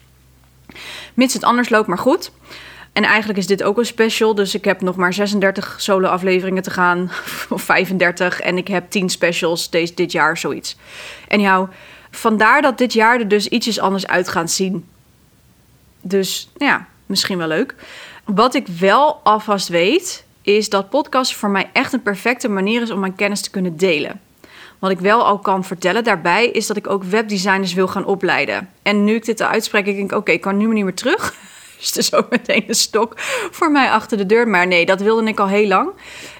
Mits 1.14 1.34
het 1.34 1.44
anders 1.44 1.70
loopt, 1.70 1.88
maar 1.88 1.98
goed. 1.98 2.32
En 2.94 3.04
eigenlijk 3.04 3.40
is 3.40 3.48
dit 3.48 3.64
ook 3.64 3.78
een 3.78 3.86
special. 3.86 4.36
Dus 4.36 4.56
ik 4.56 4.66
heb 4.66 4.82
nog 4.82 4.96
maar 4.96 5.14
36 5.14 5.76
solo-afleveringen 5.78 6.64
te 6.64 6.72
gaan. 6.72 7.12
Of 7.50 7.62
35. 7.62 8.40
En 8.40 8.58
ik 8.58 8.68
heb 8.68 8.90
10 8.90 9.10
specials 9.10 9.70
deze, 9.70 9.94
dit 9.94 10.12
jaar, 10.12 10.38
zoiets. 10.38 10.78
En 11.28 11.42
jou, 11.42 11.68
vandaar 12.12 12.62
dat 12.62 12.78
dit 12.78 12.94
jaar 12.94 13.20
er 13.20 13.28
dus 13.28 13.48
ietsjes 13.48 13.80
anders 13.80 14.08
uit 14.08 14.28
gaat 14.28 14.52
zien. 14.52 14.86
Dus 16.02 16.50
ja, 16.58 16.88
misschien 17.06 17.38
wel 17.38 17.48
leuk. 17.48 17.76
Wat 18.26 18.56
ik 18.56 18.68
wel 18.68 19.20
alvast 19.24 19.68
weet, 19.68 20.25
is 20.46 20.70
dat 20.70 20.90
podcast 20.90 21.36
voor 21.36 21.50
mij 21.50 21.70
echt 21.74 21.94
een 21.94 22.02
perfecte 22.02 22.48
manier 22.50 22.82
is 22.82 22.92
om 22.92 23.00
mijn 23.00 23.16
kennis 23.16 23.42
te 23.42 23.50
kunnen 23.50 23.78
delen. 23.78 24.22
Wat 24.80 24.92
ik 24.92 25.00
wel 25.00 25.26
al 25.26 25.40
kan 25.40 25.64
vertellen 25.64 26.04
daarbij 26.04 26.48
is 26.48 26.68
dat 26.68 26.78
ik 26.78 26.90
ook 26.90 27.04
webdesigners 27.04 27.74
wil 27.74 27.88
gaan 27.88 28.06
opleiden. 28.06 28.70
En 28.82 29.04
nu 29.04 29.16
ik 29.16 29.26
dit 29.26 29.42
uitspreek, 29.42 29.86
ik 29.86 29.96
denk 29.96 30.12
oké, 30.12 30.32
ik 30.32 30.42
kan 30.42 30.58
nu 30.58 30.68
niet 30.68 30.84
meer 30.84 30.94
terug. 30.94 31.34
Dus 31.80 31.92
er 31.92 32.00
is 32.00 32.14
ook 32.14 32.30
meteen 32.30 32.64
een 32.68 32.76
stok 32.76 33.14
voor 33.52 33.72
mij 33.72 33.90
achter 33.90 34.18
de 34.18 34.26
deur. 34.26 34.48
Maar 34.48 34.68
nee, 34.68 34.86
dat 34.86 35.02
wilde 35.02 35.28
ik 35.28 35.40
al 35.40 35.48
heel 35.48 35.68
lang. 35.68 35.90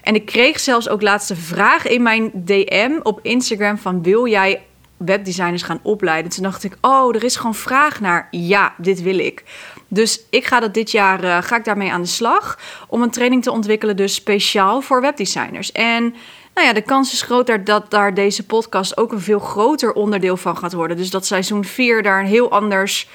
En 0.02 0.14
ik 0.14 0.26
kreeg 0.26 0.60
zelfs 0.60 0.88
ook 0.88 1.02
laatste 1.02 1.36
vraag 1.36 1.86
in 1.86 2.02
mijn 2.02 2.30
DM 2.34 2.98
op 3.02 3.20
Instagram 3.22 3.78
van 3.78 4.02
wil 4.02 4.26
jij 4.26 4.62
webdesigners 4.96 5.62
gaan 5.62 5.80
opleiden? 5.82 6.30
Toen 6.32 6.42
dacht 6.42 6.64
ik, 6.64 6.76
oh, 6.80 7.14
er 7.14 7.24
is 7.24 7.36
gewoon 7.36 7.54
vraag 7.54 8.00
naar. 8.00 8.28
Ja, 8.30 8.74
dit 8.78 9.02
wil 9.02 9.18
ik. 9.18 9.44
Dus 9.88 10.20
ik 10.30 10.46
ga 10.46 10.60
dat 10.60 10.74
dit 10.74 10.90
jaar 10.90 11.24
uh, 11.24 11.42
ga 11.42 11.56
ik 11.56 11.64
daarmee 11.64 11.92
aan 11.92 12.02
de 12.02 12.08
slag 12.08 12.58
om 12.88 13.02
een 13.02 13.10
training 13.10 13.42
te 13.42 13.50
ontwikkelen, 13.50 13.96
dus 13.96 14.14
speciaal 14.14 14.80
voor 14.80 15.00
webdesigners. 15.00 15.72
En 15.72 16.14
nou 16.54 16.66
ja, 16.66 16.72
de 16.72 16.82
kans 16.82 17.12
is 17.12 17.22
groter 17.22 17.64
dat 17.64 17.90
daar 17.90 18.14
deze 18.14 18.46
podcast 18.46 18.96
ook 18.96 19.12
een 19.12 19.20
veel 19.20 19.38
groter 19.38 19.92
onderdeel 19.92 20.36
van 20.36 20.56
gaat 20.56 20.72
worden. 20.72 20.96
Dus 20.96 21.10
dat 21.10 21.26
seizoen 21.26 21.64
4 21.64 22.02
daar 22.02 22.20
een 22.20 22.26
heel 22.26 22.50
anders 22.50 23.08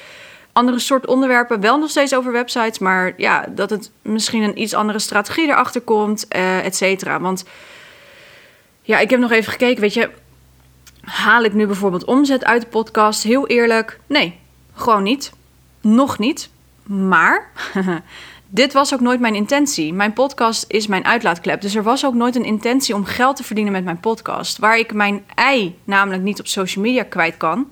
andere 0.53 0.79
soort 0.79 1.07
onderwerpen. 1.07 1.59
Wel 1.59 1.77
nog 1.77 1.89
steeds 1.89 2.15
over 2.15 2.31
websites, 2.31 2.79
maar 2.79 3.13
ja, 3.17 3.45
dat 3.49 3.69
het 3.69 3.91
misschien 4.01 4.43
een 4.43 4.61
iets 4.61 4.73
andere 4.73 4.99
strategie 4.99 5.47
erachter 5.47 5.81
komt, 5.81 6.25
uh, 6.35 6.65
et 6.65 6.75
cetera. 6.75 7.19
Want 7.19 7.43
ja, 8.81 8.99
ik 8.99 9.09
heb 9.09 9.19
nog 9.19 9.31
even 9.31 9.51
gekeken, 9.51 9.81
weet 9.81 9.93
je, 9.93 10.09
haal 11.01 11.43
ik 11.43 11.53
nu 11.53 11.65
bijvoorbeeld 11.65 12.05
omzet 12.05 12.45
uit 12.45 12.61
de 12.61 12.67
podcast? 12.67 13.23
Heel 13.23 13.47
eerlijk, 13.47 13.99
nee, 14.07 14.39
gewoon 14.73 15.03
niet. 15.03 15.31
Nog 15.81 16.19
niet. 16.19 16.49
Maar 16.83 17.51
dit 18.49 18.73
was 18.73 18.93
ook 18.93 18.99
nooit 18.99 19.19
mijn 19.19 19.35
intentie. 19.35 19.93
Mijn 19.93 20.13
podcast 20.13 20.65
is 20.67 20.87
mijn 20.87 21.05
uitlaatklep. 21.05 21.61
Dus 21.61 21.75
er 21.75 21.83
was 21.83 22.05
ook 22.05 22.13
nooit 22.13 22.35
een 22.35 22.45
intentie 22.45 22.95
om 22.95 23.05
geld 23.05 23.35
te 23.35 23.43
verdienen 23.43 23.73
met 23.73 23.83
mijn 23.83 23.99
podcast. 23.99 24.57
Waar 24.57 24.77
ik 24.77 24.93
mijn 24.93 25.23
ei 25.35 25.79
namelijk 25.83 26.23
niet 26.23 26.39
op 26.39 26.47
social 26.47 26.83
media 26.83 27.03
kwijt 27.03 27.37
kan, 27.37 27.67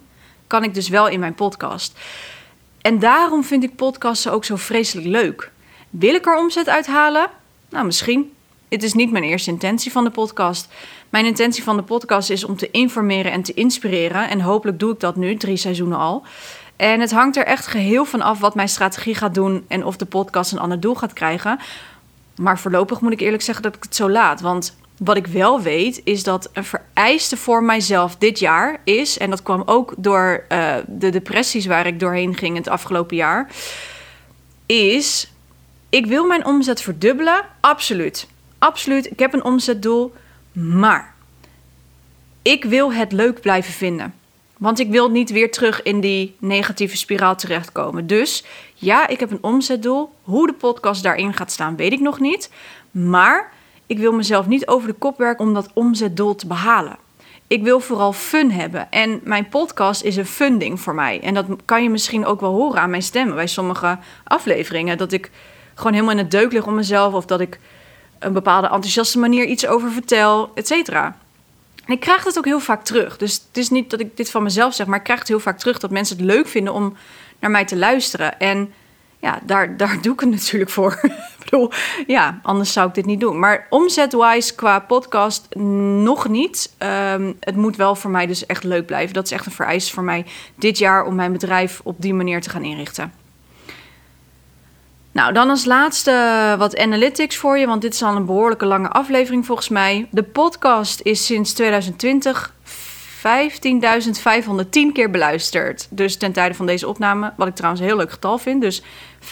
kan 0.47 0.63
ik 0.63 0.73
dus 0.73 0.89
wel 0.89 1.07
in 1.07 1.19
mijn 1.19 1.35
podcast. 1.35 1.99
En 2.81 2.99
daarom 2.99 3.43
vind 3.43 3.63
ik 3.63 3.75
podcasten 3.75 4.31
ook 4.31 4.45
zo 4.45 4.55
vreselijk 4.55 5.07
leuk. 5.07 5.51
Wil 5.89 6.13
ik 6.13 6.25
er 6.25 6.37
omzet 6.37 6.69
uithalen? 6.69 7.29
Nou, 7.69 7.85
misschien. 7.85 8.31
Het 8.69 8.83
is 8.83 8.93
niet 8.93 9.11
mijn 9.11 9.23
eerste 9.23 9.49
intentie 9.49 9.91
van 9.91 10.03
de 10.03 10.09
podcast. 10.09 10.67
Mijn 11.09 11.25
intentie 11.25 11.63
van 11.63 11.77
de 11.77 11.83
podcast 11.83 12.29
is 12.29 12.43
om 12.43 12.57
te 12.57 12.71
informeren 12.71 13.31
en 13.31 13.41
te 13.41 13.53
inspireren. 13.53 14.29
En 14.29 14.41
hopelijk 14.41 14.79
doe 14.79 14.93
ik 14.93 14.99
dat 14.99 15.15
nu, 15.15 15.35
drie 15.35 15.57
seizoenen 15.57 15.97
al. 15.97 16.23
En 16.79 16.99
het 16.99 17.11
hangt 17.11 17.37
er 17.37 17.45
echt 17.45 17.67
geheel 17.67 18.05
van 18.05 18.21
af 18.21 18.39
wat 18.39 18.55
mijn 18.55 18.69
strategie 18.69 19.15
gaat 19.15 19.33
doen 19.33 19.65
en 19.67 19.85
of 19.85 19.97
de 19.97 20.05
podcast 20.05 20.51
een 20.51 20.59
ander 20.59 20.79
doel 20.79 20.95
gaat 20.95 21.13
krijgen. 21.13 21.59
Maar 22.35 22.59
voorlopig 22.59 23.01
moet 23.01 23.11
ik 23.11 23.19
eerlijk 23.19 23.43
zeggen 23.43 23.63
dat 23.63 23.75
ik 23.75 23.83
het 23.83 23.95
zo 23.95 24.09
laat. 24.09 24.41
Want 24.41 24.77
wat 24.97 25.17
ik 25.17 25.27
wel 25.27 25.61
weet 25.61 26.01
is 26.03 26.23
dat 26.23 26.49
een 26.53 26.63
vereiste 26.63 27.37
voor 27.37 27.63
mijzelf 27.63 28.15
dit 28.15 28.39
jaar 28.39 28.79
is, 28.83 29.17
en 29.17 29.29
dat 29.29 29.43
kwam 29.43 29.63
ook 29.65 29.93
door 29.97 30.45
uh, 30.49 30.75
de 30.87 31.09
depressies 31.09 31.65
waar 31.65 31.87
ik 31.87 31.99
doorheen 31.99 32.35
ging 32.35 32.57
het 32.57 32.67
afgelopen 32.67 33.15
jaar, 33.15 33.47
is 34.65 35.31
ik 35.89 36.05
wil 36.05 36.25
mijn 36.25 36.45
omzet 36.45 36.81
verdubbelen. 36.81 37.45
Absoluut. 37.59 38.27
Absoluut. 38.57 39.11
Ik 39.11 39.19
heb 39.19 39.33
een 39.33 39.43
omzetdoel. 39.43 40.13
Maar 40.51 41.13
ik 42.41 42.63
wil 42.63 42.93
het 42.93 43.11
leuk 43.11 43.41
blijven 43.41 43.73
vinden. 43.73 44.18
Want 44.59 44.79
ik 44.79 44.89
wil 44.89 45.09
niet 45.09 45.29
weer 45.29 45.51
terug 45.51 45.81
in 45.81 45.99
die 45.99 46.35
negatieve 46.39 46.97
spiraal 46.97 47.35
terechtkomen. 47.35 48.07
Dus 48.07 48.43
ja, 48.75 49.07
ik 49.07 49.19
heb 49.19 49.31
een 49.31 49.43
omzetdoel. 49.43 50.09
Hoe 50.23 50.47
de 50.47 50.53
podcast 50.53 51.03
daarin 51.03 51.33
gaat 51.33 51.51
staan, 51.51 51.75
weet 51.75 51.91
ik 51.91 51.99
nog 51.99 52.19
niet. 52.19 52.51
Maar 52.91 53.51
ik 53.87 53.97
wil 53.97 54.11
mezelf 54.11 54.47
niet 54.47 54.67
over 54.67 54.87
de 54.87 54.93
kop 54.93 55.17
werken 55.17 55.45
om 55.45 55.53
dat 55.53 55.69
omzetdoel 55.73 56.35
te 56.35 56.47
behalen. 56.47 56.97
Ik 57.47 57.63
wil 57.63 57.79
vooral 57.79 58.13
fun 58.13 58.51
hebben. 58.51 58.91
En 58.91 59.21
mijn 59.23 59.49
podcast 59.49 60.03
is 60.03 60.15
een 60.15 60.25
funding 60.25 60.79
voor 60.79 60.95
mij. 60.95 61.21
En 61.21 61.33
dat 61.33 61.45
kan 61.65 61.83
je 61.83 61.89
misschien 61.89 62.25
ook 62.25 62.39
wel 62.39 62.53
horen 62.53 62.81
aan 62.81 62.89
mijn 62.89 63.01
stem 63.01 63.35
bij 63.35 63.47
sommige 63.47 63.97
afleveringen. 64.23 64.97
Dat 64.97 65.11
ik 65.11 65.31
gewoon 65.75 65.93
helemaal 65.93 66.13
in 66.13 66.21
het 66.21 66.31
deuk 66.31 66.51
lig 66.51 66.67
om 66.67 66.75
mezelf. 66.75 67.13
Of 67.13 67.25
dat 67.25 67.39
ik 67.39 67.59
een 68.19 68.33
bepaalde 68.33 68.67
enthousiaste 68.67 69.19
manier 69.19 69.45
iets 69.45 69.67
over 69.67 69.91
vertel, 69.91 70.51
et 70.55 70.67
cetera. 70.67 71.17
En 71.89 71.95
ik 71.95 72.01
krijg 72.01 72.23
dat 72.23 72.37
ook 72.37 72.45
heel 72.45 72.59
vaak 72.59 72.83
terug. 72.83 73.17
Dus 73.17 73.33
het 73.33 73.57
is 73.57 73.69
niet 73.69 73.89
dat 73.89 73.99
ik 73.99 74.17
dit 74.17 74.31
van 74.31 74.43
mezelf 74.43 74.73
zeg, 74.73 74.87
maar 74.87 74.97
ik 74.97 75.03
krijg 75.03 75.19
het 75.19 75.27
heel 75.27 75.39
vaak 75.39 75.57
terug 75.57 75.79
dat 75.79 75.91
mensen 75.91 76.17
het 76.17 76.25
leuk 76.25 76.47
vinden 76.47 76.73
om 76.73 76.95
naar 77.39 77.51
mij 77.51 77.65
te 77.65 77.77
luisteren. 77.77 78.39
En 78.39 78.73
ja, 79.19 79.39
daar, 79.43 79.77
daar 79.77 80.01
doe 80.01 80.13
ik 80.13 80.19
het 80.19 80.29
natuurlijk 80.29 80.71
voor. 80.71 80.99
ik 81.03 81.43
bedoel, 81.43 81.71
ja, 82.07 82.39
anders 82.43 82.73
zou 82.73 82.87
ik 82.87 82.93
dit 82.93 83.05
niet 83.05 83.19
doen. 83.19 83.39
Maar 83.39 83.67
omzetwise 83.69 84.55
qua 84.55 84.79
podcast 84.79 85.55
nog 85.55 86.27
niet. 86.27 86.73
Um, 87.13 87.37
het 87.39 87.55
moet 87.55 87.75
wel 87.75 87.95
voor 87.95 88.11
mij 88.11 88.27
dus 88.27 88.45
echt 88.45 88.63
leuk 88.63 88.85
blijven. 88.85 89.13
Dat 89.13 89.25
is 89.25 89.31
echt 89.31 89.45
een 89.45 89.51
vereiste 89.51 89.93
voor 89.93 90.03
mij 90.03 90.25
dit 90.55 90.77
jaar 90.77 91.05
om 91.05 91.15
mijn 91.15 91.31
bedrijf 91.31 91.81
op 91.83 91.95
die 92.01 92.13
manier 92.13 92.41
te 92.41 92.49
gaan 92.49 92.63
inrichten. 92.63 93.13
Nou, 95.11 95.33
dan 95.33 95.49
als 95.49 95.65
laatste 95.65 96.55
wat 96.57 96.77
analytics 96.77 97.37
voor 97.37 97.57
je, 97.57 97.65
want 97.65 97.81
dit 97.81 97.93
is 97.93 98.03
al 98.03 98.15
een 98.15 98.25
behoorlijke 98.25 98.65
lange 98.65 98.89
aflevering 98.89 99.45
volgens 99.45 99.69
mij. 99.69 100.07
De 100.11 100.23
podcast 100.23 101.01
is 101.01 101.25
sinds 101.25 101.53
2020 101.53 102.53
15.510 103.19 103.21
keer 104.93 105.09
beluisterd. 105.11 105.87
Dus 105.89 106.17
ten 106.17 106.31
tijde 106.31 106.55
van 106.55 106.65
deze 106.65 106.87
opname, 106.87 107.33
wat 107.37 107.47
ik 107.47 107.55
trouwens 107.55 107.81
een 107.81 107.87
heel 107.87 107.97
leuk 107.97 108.11
getal 108.11 108.37
vind. 108.37 108.61
Dus 108.61 108.81
15.510 108.81 109.27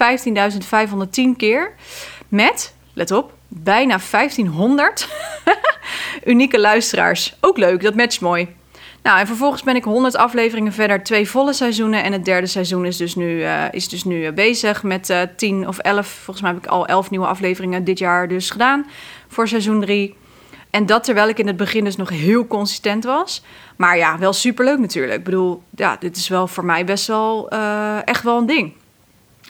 keer 1.37 1.73
met, 2.27 2.73
let 2.93 3.11
op, 3.11 3.33
bijna 3.47 3.99
1500 4.11 5.07
unieke 6.25 6.59
luisteraars. 6.59 7.35
Ook 7.39 7.57
leuk, 7.57 7.81
dat 7.81 7.95
matcht 7.95 8.21
mooi. 8.21 8.55
Nou, 9.03 9.19
en 9.19 9.27
vervolgens 9.27 9.63
ben 9.63 9.75
ik 9.75 9.83
100 9.83 10.15
afleveringen 10.15 10.73
verder, 10.73 11.03
twee 11.03 11.29
volle 11.29 11.53
seizoenen. 11.53 12.03
En 12.03 12.11
het 12.11 12.25
derde 12.25 12.47
seizoen 12.47 12.85
is 12.85 12.97
dus 12.97 13.15
nu, 13.15 13.39
uh, 13.39 13.63
is 13.71 13.89
dus 13.89 14.03
nu 14.03 14.25
uh, 14.25 14.31
bezig 14.31 14.83
met 14.83 15.09
uh, 15.09 15.21
eh, 15.21 15.29
10 15.35 15.67
of 15.67 15.77
11. 15.77 16.07
Volgens 16.07 16.41
mij 16.41 16.53
heb 16.53 16.63
ik 16.63 16.69
al 16.69 16.87
11 16.87 17.09
nieuwe 17.09 17.27
afleveringen 17.27 17.83
dit 17.83 17.99
jaar 17.99 18.27
dus 18.27 18.49
gedaan 18.49 18.85
voor 19.27 19.47
seizoen 19.47 19.81
3. 19.81 20.15
En 20.69 20.85
dat 20.85 21.03
terwijl 21.03 21.27
ik 21.27 21.39
in 21.39 21.47
het 21.47 21.57
begin 21.57 21.83
dus 21.83 21.95
nog 21.95 22.09
heel 22.09 22.47
consistent 22.47 23.03
was. 23.03 23.43
Maar 23.75 23.97
ja, 23.97 24.17
wel 24.17 24.33
superleuk 24.33 24.79
natuurlijk. 24.79 25.17
Ik 25.17 25.23
bedoel, 25.23 25.63
ja, 25.75 25.97
dit 25.99 26.15
is 26.15 26.27
wel 26.27 26.47
voor 26.47 26.65
mij 26.65 26.85
best 26.85 27.07
wel 27.07 27.49
echt 28.05 28.23
wel 28.23 28.37
een 28.37 28.45
ding. 28.45 28.73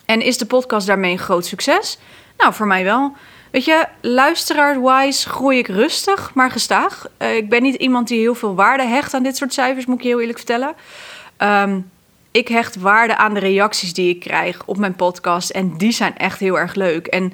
En 0.05 0.21
is 0.21 0.37
de 0.37 0.45
podcast 0.45 0.87
daarmee 0.87 1.11
een 1.11 1.19
groot 1.19 1.45
succes? 1.45 1.99
Nou, 2.37 2.53
voor 2.53 2.67
mij 2.67 2.83
wel. 2.83 3.15
Weet 3.51 3.65
je, 3.65 3.85
luisteraar-wise 4.01 5.29
groei 5.29 5.57
ik 5.57 5.67
rustig, 5.67 6.33
maar 6.33 6.51
gestaag. 6.51 7.07
Uh, 7.21 7.35
ik 7.35 7.49
ben 7.49 7.61
niet 7.61 7.75
iemand 7.75 8.07
die 8.07 8.19
heel 8.19 8.35
veel 8.35 8.55
waarde 8.55 8.83
hecht 8.83 9.13
aan 9.13 9.23
dit 9.23 9.37
soort 9.37 9.53
cijfers, 9.53 9.85
moet 9.85 9.97
ik 9.97 10.03
je 10.03 10.07
heel 10.07 10.19
eerlijk 10.19 10.37
vertellen. 10.37 10.75
Um, 11.37 11.89
ik 12.31 12.47
hecht 12.47 12.75
waarde 12.75 13.17
aan 13.17 13.33
de 13.33 13.39
reacties 13.39 13.93
die 13.93 14.09
ik 14.09 14.19
krijg 14.19 14.61
op 14.65 14.77
mijn 14.77 14.95
podcast. 14.95 15.49
En 15.49 15.77
die 15.77 15.91
zijn 15.91 16.17
echt 16.17 16.39
heel 16.39 16.59
erg 16.59 16.75
leuk. 16.75 17.07
En 17.07 17.33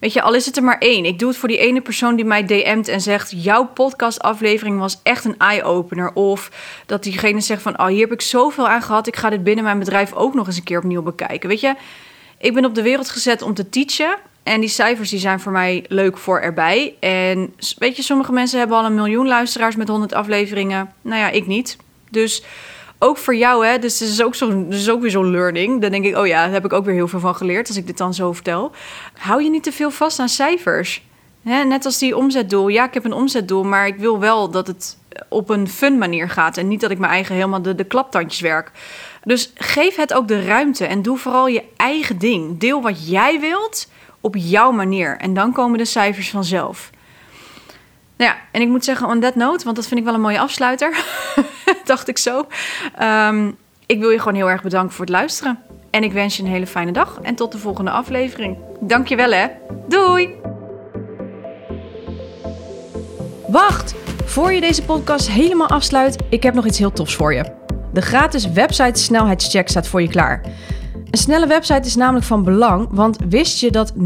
weet 0.00 0.12
je, 0.12 0.22
al 0.22 0.34
is 0.34 0.46
het 0.46 0.56
er 0.56 0.62
maar 0.62 0.78
één. 0.78 1.04
Ik 1.04 1.18
doe 1.18 1.28
het 1.28 1.38
voor 1.38 1.48
die 1.48 1.58
ene 1.58 1.80
persoon 1.80 2.16
die 2.16 2.24
mij 2.24 2.46
DM't 2.46 2.88
en 2.88 3.00
zegt... 3.00 3.32
jouw 3.36 3.66
podcastaflevering 3.66 4.78
was 4.78 5.00
echt 5.02 5.24
een 5.24 5.38
eye-opener. 5.38 6.12
Of 6.14 6.50
dat 6.86 7.02
diegene 7.02 7.40
zegt 7.40 7.62
van... 7.62 7.78
oh, 7.78 7.86
hier 7.86 8.00
heb 8.00 8.12
ik 8.12 8.20
zoveel 8.20 8.68
aan 8.68 8.82
gehad. 8.82 9.06
Ik 9.06 9.16
ga 9.16 9.30
dit 9.30 9.44
binnen 9.44 9.64
mijn 9.64 9.78
bedrijf 9.78 10.12
ook 10.12 10.34
nog 10.34 10.46
eens 10.46 10.56
een 10.56 10.62
keer 10.62 10.78
opnieuw 10.78 11.02
bekijken. 11.02 11.48
Weet 11.48 11.60
je, 11.60 11.74
ik 12.38 12.54
ben 12.54 12.64
op 12.64 12.74
de 12.74 12.82
wereld 12.82 13.10
gezet 13.10 13.42
om 13.42 13.54
te 13.54 13.68
teachen... 13.68 14.16
En 14.42 14.60
die 14.60 14.68
cijfers 14.68 15.10
die 15.10 15.18
zijn 15.18 15.40
voor 15.40 15.52
mij 15.52 15.84
leuk 15.88 16.18
voor 16.18 16.40
erbij. 16.40 16.94
En 17.00 17.54
weet 17.78 17.96
je, 17.96 18.02
sommige 18.02 18.32
mensen 18.32 18.58
hebben 18.58 18.76
al 18.76 18.84
een 18.84 18.94
miljoen 18.94 19.26
luisteraars 19.26 19.76
met 19.76 19.88
100 19.88 20.12
afleveringen. 20.12 20.92
Nou 21.02 21.20
ja, 21.20 21.30
ik 21.30 21.46
niet. 21.46 21.76
Dus 22.10 22.44
ook 22.98 23.18
voor 23.18 23.36
jou, 23.36 23.66
hè, 23.66 23.78
dus 23.78 24.00
het 24.00 24.08
is 24.08 24.22
ook, 24.22 24.34
zo, 24.34 24.68
dus 24.68 24.90
ook 24.90 25.00
weer 25.00 25.10
zo'n 25.10 25.30
learning. 25.30 25.80
Dan 25.80 25.90
denk 25.90 26.04
ik, 26.04 26.16
oh 26.16 26.26
ja, 26.26 26.44
daar 26.44 26.52
heb 26.52 26.64
ik 26.64 26.72
ook 26.72 26.84
weer 26.84 26.94
heel 26.94 27.08
veel 27.08 27.20
van 27.20 27.34
geleerd 27.34 27.68
als 27.68 27.76
ik 27.76 27.86
dit 27.86 27.98
dan 27.98 28.14
zo 28.14 28.32
vertel. 28.32 28.72
Hou 29.18 29.42
je 29.42 29.50
niet 29.50 29.62
te 29.62 29.72
veel 29.72 29.90
vast 29.90 30.18
aan 30.18 30.28
cijfers. 30.28 31.02
Hè, 31.42 31.64
net 31.64 31.84
als 31.84 31.98
die 31.98 32.16
omzetdoel. 32.16 32.68
Ja, 32.68 32.86
ik 32.86 32.94
heb 32.94 33.04
een 33.04 33.12
omzetdoel, 33.12 33.64
maar 33.64 33.86
ik 33.86 33.96
wil 33.96 34.18
wel 34.18 34.50
dat 34.50 34.66
het 34.66 34.98
op 35.28 35.50
een 35.50 35.68
fun 35.68 35.98
manier 35.98 36.30
gaat. 36.30 36.56
En 36.56 36.68
niet 36.68 36.80
dat 36.80 36.90
ik 36.90 36.98
mijn 36.98 37.12
eigen 37.12 37.34
helemaal 37.34 37.62
de, 37.62 37.74
de 37.74 37.84
klaptandjes 37.84 38.40
werk. 38.40 38.70
Dus 39.24 39.52
geef 39.54 39.96
het 39.96 40.14
ook 40.14 40.28
de 40.28 40.44
ruimte 40.44 40.86
en 40.86 41.02
doe 41.02 41.18
vooral 41.18 41.46
je 41.46 41.64
eigen 41.76 42.18
ding. 42.18 42.58
Deel 42.58 42.82
wat 42.82 43.08
jij 43.08 43.40
wilt 43.40 43.88
op 44.22 44.36
jouw 44.36 44.70
manier. 44.70 45.16
En 45.16 45.34
dan 45.34 45.52
komen 45.52 45.78
de 45.78 45.84
cijfers 45.84 46.30
vanzelf. 46.30 46.90
Nou 48.16 48.30
ja, 48.30 48.36
en 48.50 48.60
ik 48.60 48.68
moet 48.68 48.84
zeggen, 48.84 49.06
on 49.06 49.20
that 49.20 49.34
note, 49.34 49.64
want 49.64 49.76
dat 49.76 49.86
vind 49.86 50.00
ik 50.00 50.06
wel 50.06 50.14
een 50.14 50.20
mooie 50.20 50.40
afsluiter. 50.40 51.04
dacht 51.84 52.08
ik 52.08 52.18
zo. 52.18 52.46
Ehm, 52.98 53.50
ik 53.86 53.98
wil 53.98 54.10
je 54.10 54.18
gewoon 54.18 54.34
heel 54.34 54.50
erg 54.50 54.62
bedanken 54.62 54.92
voor 54.94 55.04
het 55.04 55.14
luisteren. 55.14 55.58
En 55.90 56.02
ik 56.02 56.12
wens 56.12 56.36
je 56.36 56.42
een 56.42 56.48
hele 56.48 56.66
fijne 56.66 56.92
dag 56.92 57.18
en 57.22 57.34
tot 57.34 57.52
de 57.52 57.58
volgende 57.58 57.90
aflevering. 57.90 58.56
Dankjewel 58.80 59.30
hè. 59.30 59.46
Doei! 59.88 60.34
Wacht! 63.48 63.94
Voor 64.24 64.52
je 64.52 64.60
deze 64.60 64.82
podcast 64.82 65.28
helemaal 65.28 65.68
afsluit, 65.68 66.16
ik 66.28 66.42
heb 66.42 66.54
nog 66.54 66.66
iets 66.66 66.78
heel 66.78 66.92
tofs 66.92 67.14
voor 67.14 67.34
je. 67.34 67.44
De 67.92 68.00
gratis 68.00 68.50
website 68.50 69.00
snelheidscheck 69.00 69.68
staat 69.68 69.88
voor 69.88 70.02
je 70.02 70.08
klaar. 70.08 70.42
Een 71.12 71.18
snelle 71.18 71.46
website 71.46 71.86
is 71.86 71.96
namelijk 71.96 72.24
van 72.24 72.44
belang, 72.44 72.88
want 72.90 73.18
wist 73.28 73.60
je 73.60 73.70
dat 73.70 73.92
79% 73.92 73.98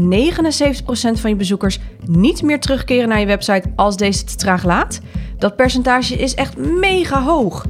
van 1.13 1.29
je 1.29 1.35
bezoekers 1.35 1.79
niet 2.05 2.41
meer 2.41 2.59
terugkeren 2.59 3.07
naar 3.07 3.19
je 3.19 3.25
website 3.25 3.71
als 3.75 3.97
deze 3.97 4.23
te 4.23 4.35
traag 4.35 4.63
laat? 4.63 4.99
Dat 5.37 5.55
percentage 5.55 6.15
is 6.15 6.35
echt 6.35 6.57
mega 6.57 7.23
hoog. 7.23 7.65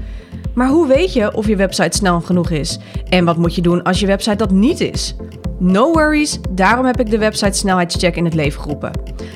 Maar 0.53 0.67
hoe 0.67 0.87
weet 0.87 1.13
je 1.13 1.35
of 1.35 1.47
je 1.47 1.55
website 1.55 1.97
snel 1.97 2.21
genoeg 2.21 2.49
is? 2.49 2.79
En 3.09 3.25
wat 3.25 3.37
moet 3.37 3.55
je 3.55 3.61
doen 3.61 3.83
als 3.83 3.99
je 3.99 4.05
website 4.05 4.35
dat 4.35 4.51
niet 4.51 4.79
is? 4.79 5.15
No 5.59 5.91
worries, 5.91 6.39
daarom 6.49 6.85
heb 6.85 6.99
ik 6.99 7.09
de 7.09 7.17
website 7.17 7.57
snelheidscheck 7.57 8.15
in 8.15 8.25
het 8.25 8.33
leven 8.33 8.61
geroepen. 8.61 8.91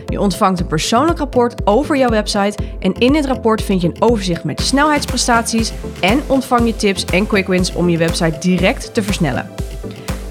Je 0.05 0.19
ontvangt 0.19 0.59
een 0.59 0.67
persoonlijk 0.67 1.19
rapport 1.19 1.67
over 1.67 1.97
jouw 1.97 2.09
website 2.09 2.57
en 2.79 2.93
in 2.93 3.13
dit 3.13 3.25
rapport 3.25 3.61
vind 3.61 3.81
je 3.81 3.87
een 3.87 4.01
overzicht 4.01 4.43
met 4.43 4.61
snelheidsprestaties 4.61 5.71
en 5.99 6.21
ontvang 6.27 6.65
je 6.65 6.75
tips 6.75 7.05
en 7.05 7.27
quick 7.27 7.47
wins 7.47 7.73
om 7.73 7.89
je 7.89 7.97
website 7.97 8.37
direct 8.39 8.93
te 8.93 9.03
versnellen. 9.03 9.60